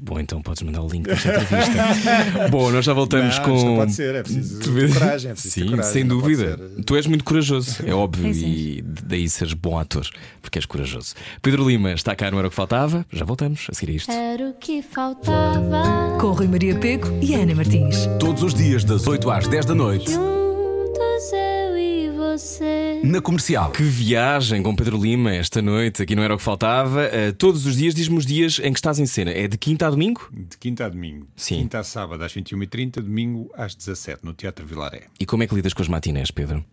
[0.00, 2.48] Bom, então podes mandar o link desta entrevista.
[2.50, 3.54] Bom, nós já voltamos Não, com.
[3.54, 4.60] isto não pode ser, é preciso
[4.92, 6.60] coragem, é preciso Sim, coragem, sem dúvida.
[6.84, 8.36] Tu és muito corajoso, é óbvio, és.
[8.42, 10.06] e daí seres bom ator,
[10.42, 11.14] porque és corajoso.
[11.40, 13.06] Pedro Lima está cá, não era o que faltava.
[13.12, 14.10] Já voltamos a seguir a isto.
[14.10, 16.18] Era o que faltava.
[16.20, 18.06] Com Rui Maria Peco e Ana Martins.
[18.18, 22.73] Todos os dias, das 8 às 10 da noite, Juntos eu e você.
[23.04, 23.70] Na comercial.
[23.70, 27.02] Que viagem com Pedro Lima esta noite, aqui não era o que faltava.
[27.06, 29.30] Uh, todos os dias, diz-me os dias em que estás em cena.
[29.30, 30.28] É de quinta a domingo?
[30.32, 31.26] De quinta a domingo.
[31.36, 31.58] Sim.
[31.58, 35.02] Quinta a sábado às 21h30, domingo às 17 no Teatro Vilaré.
[35.20, 36.64] E como é que lidas com as matinés, Pedro?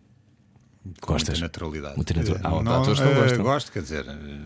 [1.00, 1.38] Com Gostas?
[1.38, 1.96] muita naturalidade.
[1.96, 3.42] Muita Eh, Ah, há atores que não eh, gostam.
[3.44, 4.04] Gosto, quer dizer.
[4.08, 4.38] eh,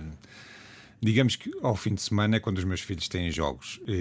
[1.01, 3.92] Digamos que ao fim de semana é quando os meus filhos têm jogos eh,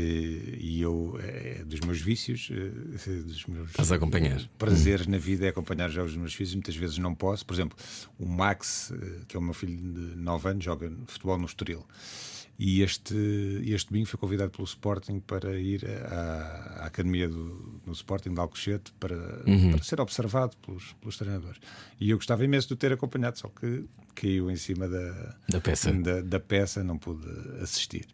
[0.58, 4.42] e eu, eh, dos meus vícios, eh, dos meus Estás a acompanhar?
[4.58, 7.46] prazeres na vida é acompanhar os jogos dos meus filhos muitas vezes não posso.
[7.46, 7.78] Por exemplo,
[8.18, 8.94] o Max,
[9.28, 11.86] que é o meu filho de 9 anos, joga futebol no Estoril.
[12.58, 13.14] E este,
[13.66, 18.40] este domingo foi convidado pelo Sporting para ir à, à academia do, do Sporting de
[18.40, 19.18] Alcochete para,
[19.72, 21.60] para ser observado pelos, pelos treinadores.
[22.00, 23.86] E eu gostava imenso de o ter acompanhado, só que
[24.16, 25.92] caiu em cima da, Da peça.
[25.92, 27.28] da, da peça, não pude
[27.62, 28.08] assistir.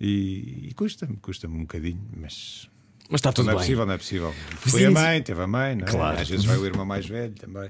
[0.00, 2.70] E, e custa-me, custa-me um bocadinho, mas
[3.10, 3.62] Mas está tudo não é bem.
[3.64, 4.32] possível, não é possível.
[4.60, 5.90] Foi Vizinhos- a mãe, teve a mãe, não é?
[5.90, 6.20] Claro.
[6.20, 7.68] Às vezes vai o irmão mais velho também.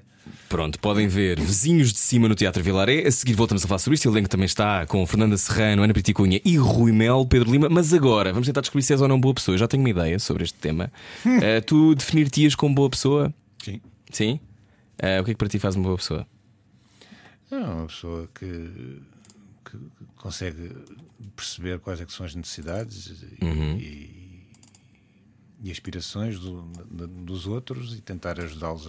[0.49, 3.07] Pronto, podem ver Vizinhos de Cima no Teatro Vilaré.
[3.07, 4.09] A seguir voltamos a falar sobre isto.
[4.09, 7.69] O elenco também está com Fernanda Serrano, Ana Priticunha e Rui Mel, Pedro Lima.
[7.71, 9.55] Mas agora, vamos tentar descobrir se és ou não boa pessoa.
[9.55, 10.93] Eu já tenho uma ideia sobre este tema.
[11.25, 13.33] Eh, tu definir-te-ias como boa pessoa?
[13.65, 13.81] Sim.
[14.13, 14.41] Sim?
[14.99, 16.27] Eh, o que é que para ti faz uma boa pessoa?
[17.51, 19.01] É uma pessoa que,
[19.65, 19.79] que
[20.17, 20.71] consegue
[21.35, 24.20] perceber quais é que são as necessidades e, e
[25.69, 28.89] aspirações do- de- dos outros e tentar ajudá-los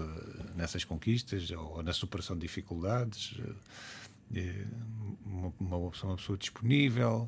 [0.55, 3.33] nessas conquistas ou na superação de dificuldades.
[4.33, 4.65] É
[5.25, 7.27] uma, uma pessoa, uma pessoa disponível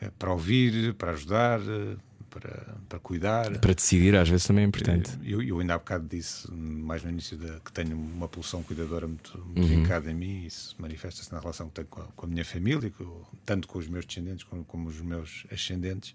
[0.00, 1.96] eh, para ouvir, para ajudar, eh,
[2.28, 3.58] para, para cuidar.
[3.58, 5.10] Para decidir, às vezes também é importante.
[5.24, 9.06] Eu, eu ainda há bocado disse, mais no início, da, que tenho uma pulsão cuidadora
[9.06, 10.44] muito, muito vincada em mim.
[10.44, 13.78] Isso manifesta-se na relação que tenho com a, com a minha família, com- tanto com
[13.78, 16.14] os meus descendentes como, como os meus ascendentes.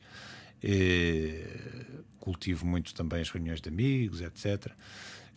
[0.64, 1.44] E,
[2.20, 4.72] cultivo muito também as reuniões de amigos, etc.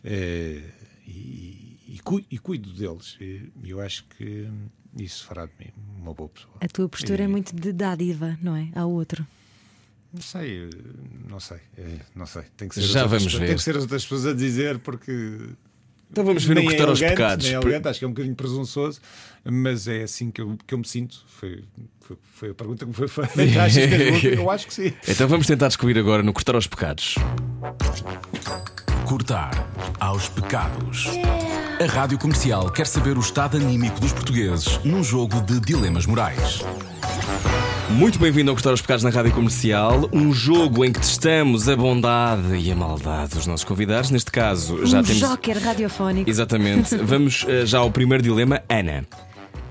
[0.03, 0.61] E,
[1.07, 3.17] e, e cu- e cuido deles.
[3.19, 4.47] E eu acho que
[4.97, 6.53] isso fará de mim uma boa pessoa.
[6.61, 8.69] A tua postura é muito de dádiva, não é?
[8.75, 9.25] Ao outro.
[10.13, 10.69] Não sei,
[11.27, 12.43] não sei, eh, não sei.
[12.55, 13.47] Tem que ser Já vamos pessoas- ver.
[13.47, 15.11] Tem que ser as outras pessoas a dizer porque
[16.11, 17.45] Então vamos ver nem o cortar é aos pecados.
[17.45, 18.99] nem é elegante, acho que é um bocadinho presunçoso,
[19.43, 21.23] mas é assim que eu, que eu me sinto.
[21.27, 21.63] Foi,
[22.01, 23.63] foi, foi a pergunta que me foi feita.
[23.63, 24.43] Achas que é boa?
[24.43, 24.93] Eu acho que sim.
[25.07, 27.15] Então vamos tentar descobrir agora no cortar aos pecados.
[29.05, 29.51] Cortar
[29.99, 31.07] aos pecados.
[31.79, 36.61] A Rádio Comercial quer saber o estado anímico dos portugueses num jogo de dilemas morais.
[37.91, 41.75] Muito bem-vindo ao Cortar aos Pecados na Rádio Comercial, um jogo em que testamos a
[41.75, 44.09] bondade e a maldade dos nossos convidados.
[44.09, 45.19] Neste caso, já um temos.
[45.21, 46.29] joker radiofónico.
[46.29, 46.97] Exatamente.
[46.97, 48.61] Vamos eh, já ao primeiro dilema.
[48.67, 49.05] Ana.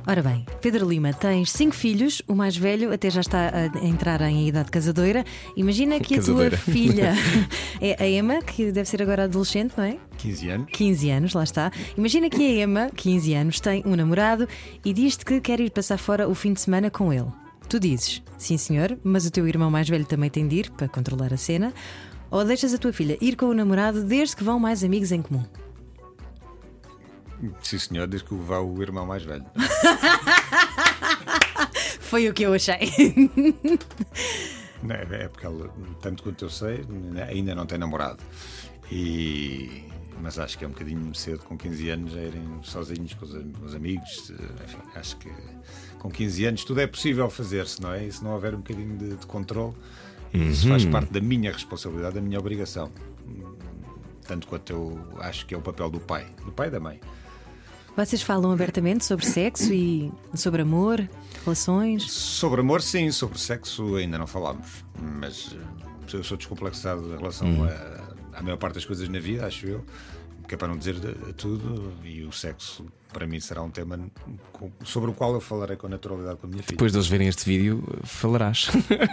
[0.07, 4.21] Ora bem, Pedro Lima, tens cinco filhos, o mais velho até já está a entrar
[4.21, 5.25] em idade casadoira.
[5.57, 6.51] Imagina que a Casadeira.
[6.51, 7.15] tua filha
[7.81, 9.97] é a Emma, que deve ser agora adolescente, não é?
[10.19, 10.67] 15 anos.
[10.73, 11.73] 15 anos, lá está.
[11.97, 14.47] Imagina que a Emma, 15 anos, tem um namorado
[14.85, 17.29] e diz-te que quer ir passar fora o fim de semana com ele.
[17.69, 20.89] Tu dizes, sim senhor, mas o teu irmão mais velho também tem de ir para
[20.89, 21.73] controlar a cena.
[22.31, 25.23] Ou deixas a tua filha ir com o namorado desde que vão mais amigos em
[25.23, 25.45] comum.
[27.63, 29.45] Sim, senhor, diz que vá o irmão mais velho.
[32.01, 32.91] Foi o que eu achei.
[34.83, 36.85] Não, É porque ela, tanto quanto eu sei,
[37.29, 38.19] ainda não tem namorado.
[38.91, 39.85] E,
[40.23, 43.35] mas acho que é um bocadinho cedo, com 15 anos, a irem sozinhos com os,
[43.35, 44.31] am- com os amigos.
[44.65, 45.31] Enfim, acho que
[46.05, 48.05] com 15 anos tudo é possível fazer-se, não é?
[48.05, 49.73] E se não houver um bocadinho de, de controle,
[50.35, 52.91] isso faz parte da minha responsabilidade, da minha obrigação.
[54.27, 57.01] Tanto quanto eu acho que é o papel do pai, do pai e da mãe.
[57.97, 61.09] Vocês falam abertamente sobre sexo e sobre amor,
[61.45, 62.11] relações.
[62.11, 67.49] Sobre amor, sim, sobre sexo ainda não falámos, mas eh, eu sou descomplexado em relação
[67.65, 69.85] a- à maior parte das coisas na vida, acho eu,
[70.47, 73.97] que é para não dizer de- tudo, e o sexo para mim será um tema
[74.53, 76.73] com- sobre o qual eu falarei com naturalidade com a minha filha.
[76.75, 78.69] Depois deles verem este vídeo, falarás.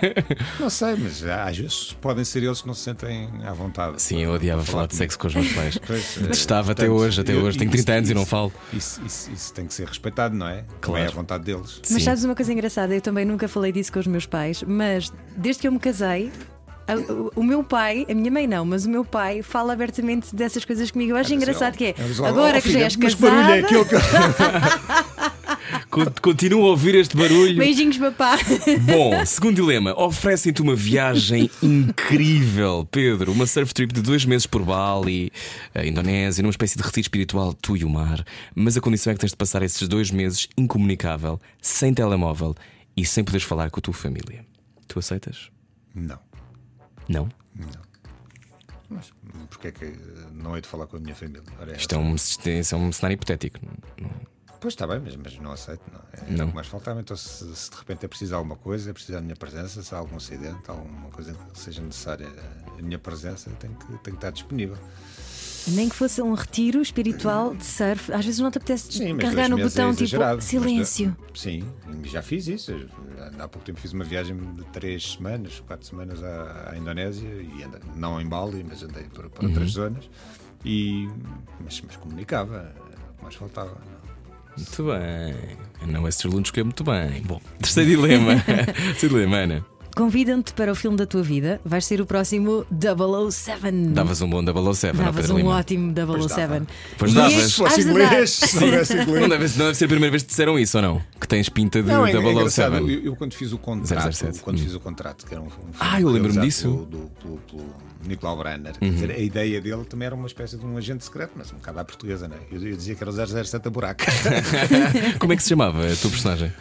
[0.60, 4.02] Não sei, mas às vezes podem ser eles que não se sentem à vontade.
[4.02, 5.78] Sim, eu odiava falar de sexo com os meus pais.
[5.86, 7.58] Pois, eh, Estava até hoje, até eu- hoje.
[7.60, 8.52] Tenho isso- 30 anos e não isso- falo.
[8.74, 10.66] Isso, isso- isso tem que ser respeitado, não é?
[10.80, 11.00] Claro.
[11.00, 11.80] Não é a vontade deles.
[11.84, 11.94] Sim.
[11.94, 12.96] Mas sabes uma coisa engraçada?
[12.96, 16.32] Eu também nunca falei disso com os meus pais, mas desde que eu me casei.
[17.36, 20.92] O- meu pai, a minha mãe não, mas o meu pai fala abertamente dessas coisas
[20.92, 21.12] comigo.
[21.12, 21.96] Eu acho engraçado que é.
[22.20, 23.66] Lá, Agora "Oh, que já filha, és mas que barulho é casada.
[23.66, 24.02] aquele que eu-
[25.90, 27.58] Con- Continuo a ouvir este barulho.
[27.58, 28.38] Beijinhos, papá.
[28.86, 33.32] Bom, segundo dilema, oferecem-te uma viagem incrível, Pedro.
[33.32, 35.32] Uma surf trip de dois meses por Bali,
[35.76, 38.24] a Indonésia, numa espécie de retiro espiritual, tu e o mar.
[38.56, 42.56] Mas a condição é que tens de passar esses dois meses incomunicável, sem telemóvel
[42.96, 44.46] e sem poderes falar com a tua família.
[44.88, 45.50] Tu aceitas?
[45.94, 46.20] Não.
[47.12, 47.30] Não?
[48.90, 49.14] Mas
[49.50, 49.86] porquê é que
[50.34, 51.42] não hei de falar com a minha família?
[51.60, 53.60] Ora, é Isto é um, isto é um cenário hipotético.
[54.60, 55.82] Pois está bem, mas, mas não aceito.
[55.92, 56.02] Não.
[56.14, 56.48] É Não.
[56.54, 57.00] mais faltava.
[57.00, 59.96] Então, se, se de repente é preciso alguma coisa, é preciso da minha presença, se
[59.96, 62.28] há algum acidente, alguma coisa que seja necessária
[62.78, 64.78] a minha presença, tenho que, tenho que estar disponível.
[65.68, 68.12] Nem que fosse um retiro espiritual de surf.
[68.12, 71.16] Às vezes não te apetece Sim, mas carregar no botão é tipo mas, silêncio.
[71.34, 71.64] Sim,
[72.04, 72.74] já fiz isso.
[73.40, 77.64] Há pouco tempo fiz uma viagem de três semanas, quatro semanas à, à Indonésia, e
[77.64, 80.10] anda, não em Bali, mas andei por, por outras zonas,
[80.66, 81.08] e,
[81.64, 82.74] mas, mas comunicava,
[83.14, 83.78] o que mais faltava.
[83.86, 84.02] não.
[84.58, 85.58] Muito bem.
[85.88, 87.22] Não, esse aluno escolheu muito bem.
[87.22, 88.42] Bom, terceiro dilema.
[88.44, 89.71] terceiro dilema, Ana.
[89.96, 91.60] Convidam-te para o filme da tua vida.
[91.66, 93.72] Vais ser o próximo 007.
[93.94, 94.42] Davas um bom
[94.74, 95.56] 007, não, Davas um Lima?
[95.58, 95.94] ótimo
[96.28, 96.66] 007.
[96.98, 97.34] Pois E davas.
[97.34, 99.22] este, Se fosse has de inglês, se não houvesse inglês.
[99.22, 101.02] Não deve, não deve ser a primeira vez que disseram isso ou não?
[101.20, 102.76] Que tens pinta de Não, é, é engraçado.
[102.78, 102.94] 007.
[102.94, 104.64] Eu, eu quando fiz o contrato, 007, quando hum.
[104.64, 106.70] fiz o contrato, que era um, um filme Ah, eu lembro-me realizado disso.
[106.70, 106.86] Uhum.
[106.86, 107.76] Pelo, do- pelo, pelo
[108.08, 108.74] Nicolau Brenner.
[108.80, 111.56] Quer dizer, a ideia dele também era uma espécie de um agente secreto, mas um
[111.56, 112.40] bocado à portuguesa, não é?
[112.52, 114.04] Eu, eu dizia que era o 007 a buraco.
[115.20, 116.52] Como é que se chamava a tua personagem?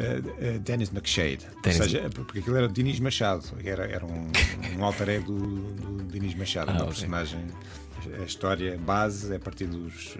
[0.00, 1.46] Uh, uh, Dennis McShade.
[1.62, 4.30] Dennis- Ou seja, porque aquilo era o Dinis Machado, era, era um,
[4.78, 6.88] um alter ego do, do Dinis Machado, Ah, uma ok.
[6.94, 7.40] personagem.
[8.18, 10.16] A história base é a partir dos.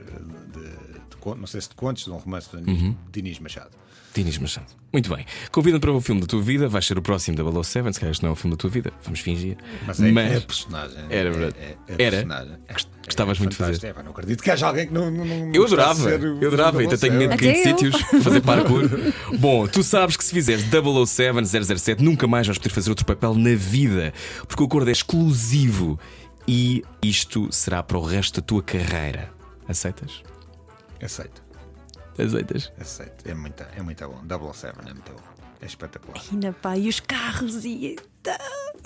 [0.52, 0.60] De,
[1.08, 2.94] de con- não sei se de contos, de um romance do Uhum.
[3.10, 3.70] Dinis Machado.
[4.14, 4.66] Dinis Machado.
[4.92, 5.24] Muito bem.
[5.52, 6.68] Convido-te para o filme da tua vida.
[6.68, 7.92] Vais ser o próximo da 007.
[7.94, 8.92] Se calhar este não é o filme da tua vida.
[9.04, 9.56] Vamos fingir.
[9.86, 10.98] Mas é, é a personagem.
[11.08, 11.54] Era é, verdade.
[11.58, 12.16] é, é a Era?
[12.16, 12.58] personagem.
[12.68, 13.86] É, Gostavas muito de fazer.
[13.86, 15.10] É, não acredito que haja alguém que não.
[15.10, 18.88] não, não Eu adorava, eu adorava, ainda tenho medo de cair de sítios, fazer parkour.
[19.38, 23.34] Bom, tu sabes que se fizeres 007, 007, nunca mais vais poder fazer outro papel
[23.34, 24.12] na vida,
[24.46, 25.98] porque o acordo é exclusivo
[26.46, 29.32] e isto será para o resto da tua carreira.
[29.68, 30.22] Aceitas?
[31.02, 31.42] Aceito,
[32.26, 32.72] Aceitas?
[32.78, 33.28] aceito.
[33.28, 34.26] É muito, é muito bom.
[34.26, 35.22] Double Seven é muito bom.
[35.60, 36.22] É espetacular.
[36.32, 37.96] Ainda pá, e os carros e.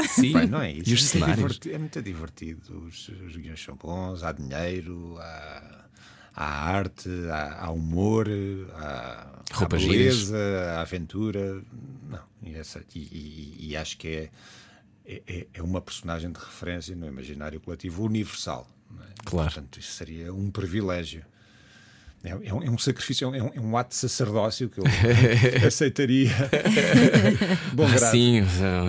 [0.08, 0.32] Sim.
[0.32, 0.90] Bem, não é isso.
[0.90, 1.60] E os é, muito cenários?
[1.66, 2.84] é muito divertido.
[2.86, 5.84] Os, os guiões são bons, há dinheiro, há,
[6.34, 8.26] há arte, há, há humor,
[8.74, 10.36] há, há beleza,
[10.72, 11.62] há aventura.
[12.08, 14.30] Não, e, essa- e- e- e acho que é,
[15.06, 18.68] é, é- é uma personagem de referência no imaginário coletivo universal.
[18.90, 19.08] não é?
[19.24, 19.52] Claro.
[19.52, 21.24] Portanto, isso seria um privilégio.
[22.24, 24.84] É, é um, é um sacrifício, é um, é um ato de sacerdócio que eu
[25.68, 26.30] aceitaria.
[27.74, 28.10] Bom grado.
[28.10, 28.42] Sim,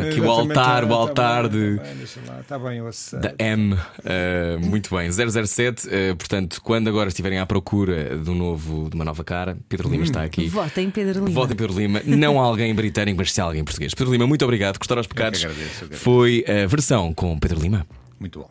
[0.09, 1.77] aqui o altar, o tá altar bem, de.
[1.77, 3.21] Tá bem, deixa lá, tá bem, eu aceito.
[3.21, 5.87] Da M, Uh, muito bem, 007.
[5.87, 9.89] uh, portanto, quando agora estiverem à procura de, um novo, de uma nova cara, Pedro
[9.89, 10.47] Lima está aqui.
[10.47, 11.31] Vota em Pedro Lima.
[11.31, 13.93] Votem Pedro Lima, não alguém britânico, mas se alguém português.
[13.93, 14.77] Pedro Lima, muito obrigado.
[14.77, 15.43] Gostaram aos pecados?
[15.43, 16.03] agradeço, eu agradeço.
[16.03, 17.85] Foi a versão com Pedro Lima.
[18.19, 18.49] Muito bom.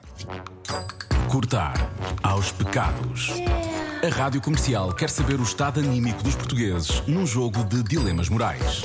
[1.28, 1.90] Cortar
[2.22, 3.32] aos pecados.
[4.02, 8.84] A Rádio Comercial quer saber o estado anímico dos portugueses num jogo de dilemas morais.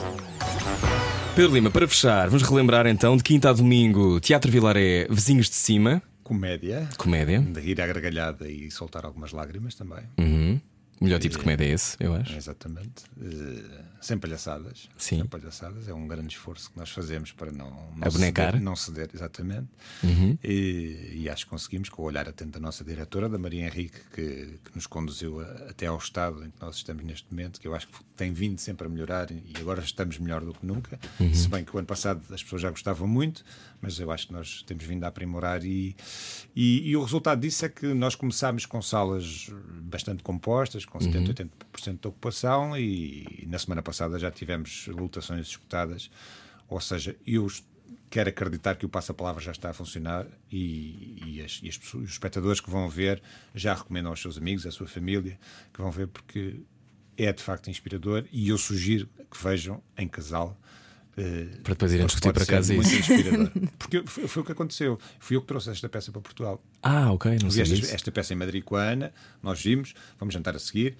[1.35, 5.55] Pedro Lima, para fechar, vamos relembrar então de quinta a domingo, Teatro Vilaré, Vizinhos de
[5.55, 6.87] Cima, Comédia.
[6.97, 7.39] comédia.
[7.41, 10.03] De rir à gargalhada e soltar algumas lágrimas também.
[10.17, 10.59] Uhum.
[10.99, 12.35] O melhor tipo de comédia é esse, eu acho.
[12.35, 13.03] Exatamente.
[13.21, 14.89] Eh, sem palhaçadas.
[14.97, 15.17] Sim.
[15.17, 15.87] Sem palhaçadas.
[15.87, 18.47] É um grande esforço que nós fazemos para não, não Abonecar.
[18.51, 19.67] Ceder, não ceder, exatamente.
[20.43, 23.99] E, e acho que conseguimos, com o olhar atento da nossa diretora, da Maria Henrique,
[24.13, 27.67] que, que nos conduziu a- até ao estado em que nós estamos neste momento, que
[27.67, 30.99] eu acho que tem vindo sempre a melhorar e agora estamos melhor do que nunca.
[31.33, 33.43] Se bem que o ano passado as pessoas já gostavam muito,
[33.81, 35.95] mas eu acho que nós temos vindo a aprimorar e,
[36.55, 39.49] e, e o resultado disso é que nós começámos com salas
[39.81, 41.33] bastante compostas, com 70,
[41.73, 43.88] 80% de ocupação e, na semana passada
[44.19, 46.09] já tivemos lotações escutadas,
[46.67, 47.47] ou seja, eu
[48.09, 52.05] quero acreditar que o Passa-Palavra já está a funcionar e, e as- e as pessoas-
[52.05, 53.21] os espectadores que vão ver
[53.53, 55.39] já recomendam aos seus amigos, à sua família,
[55.73, 56.59] que vão ver porque
[57.17, 60.59] é de facto inspirador e eu sugiro que vejam em casal.
[61.17, 63.11] eh, Para depois irem discutir para casa isso.
[63.77, 64.97] Porque foi, foi o que aconteceu.
[65.19, 66.63] Fui eu que trouxe esta peça para Portugal.
[66.81, 69.13] Ah, ok, não sei esta, esta peça em Madrid com a Ana,
[69.43, 70.95] nós vimos, vamos jantar a seguir.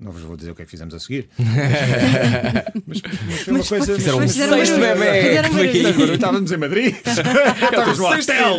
[0.00, 1.28] Não vos vou dizer o que é que fizemos a seguir.
[2.86, 3.94] mas, mas foi uma coisa.
[3.96, 6.12] Fizeram um mas- sexto bebê.
[6.14, 8.58] Estávamos em Madrid, estávamos no hotel,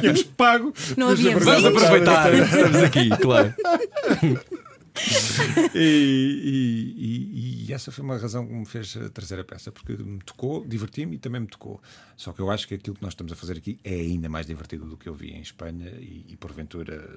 [0.00, 0.74] tínhamos pago.
[0.96, 3.54] Não Mas, havia Vamos aproveitar, estamos aqui, claro.
[5.74, 5.78] E,
[6.94, 10.20] e- e- e essa foi uma razão que me fez trazer a peça, porque me
[10.20, 11.80] tocou, diverti-me e também me tocou.
[12.16, 14.46] Só que eu acho que aquilo que nós estamos a fazer aqui é ainda mais
[14.46, 17.10] divertido do que eu vi em Espanha e, e porventura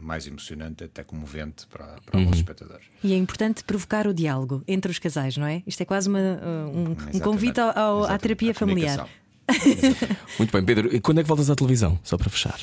[0.00, 2.86] mais emocionante, até comovente para, para alguns espectadores.
[3.02, 5.62] E é importante provocar o diálogo entre os casais, não é?
[5.66, 9.08] Isto é quase uma, um, um convite ao- ao- à terapia familiar.
[10.38, 11.98] Muito bem, Pedro, e quando é que voltas à televisão?
[12.04, 12.58] Só para fechar.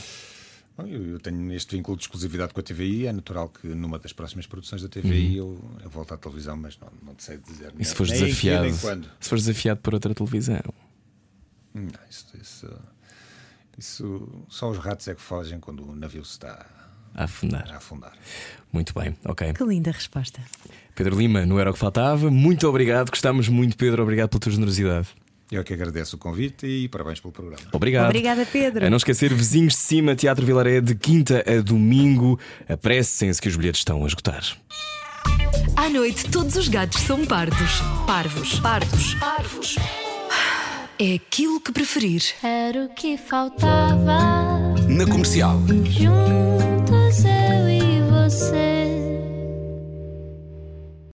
[0.77, 3.07] Bom, Eu, eu tenho este vínculo de exclusividade com a TVI.
[3.07, 6.77] É natural que numa das próximas produções da TVI eu, eu volte à televisão, mas
[6.77, 7.73] não, não te sei dizer.
[7.79, 8.63] E se fores nem em que, desafiado?
[8.65, 9.09] nem quando.
[9.19, 10.61] Se fores desafiado por outra televisão?
[11.73, 12.67] Não, isso, isso,
[13.77, 16.65] isso- só os ratos é que fogem quando o navio se está
[17.15, 17.67] A afundar.
[17.71, 18.13] a afundar.
[18.71, 19.53] Muito bem, ok.
[19.53, 20.41] Que linda resposta.
[20.93, 22.29] Pedro Lima, não era o que faltava.
[22.29, 24.03] Muito obrigado, gostámos muito, Pedro.
[24.03, 25.07] Obrigado pela tua generosidade.
[25.51, 27.61] Eu que agradeço o convite e parabéns pelo programa.
[27.71, 28.05] Obrigado.
[28.05, 28.85] Obrigada, Pedro.
[28.85, 32.39] A não esquecer, vizinhos de cima, Teatro Vilaré, de quinta a domingo.
[32.67, 34.43] Apressem-se que os bilhetes estão a esgotar.
[35.75, 37.79] À noite, todos os gatos são pardos.
[38.07, 38.59] Parvos.
[38.59, 39.13] Pardos.
[39.15, 39.75] Parvos.
[40.97, 42.21] É aquilo que preferir.
[42.41, 44.17] Era o que faltava.
[44.87, 45.59] Na comercial.
[45.83, 48.74] Juntos eu e você.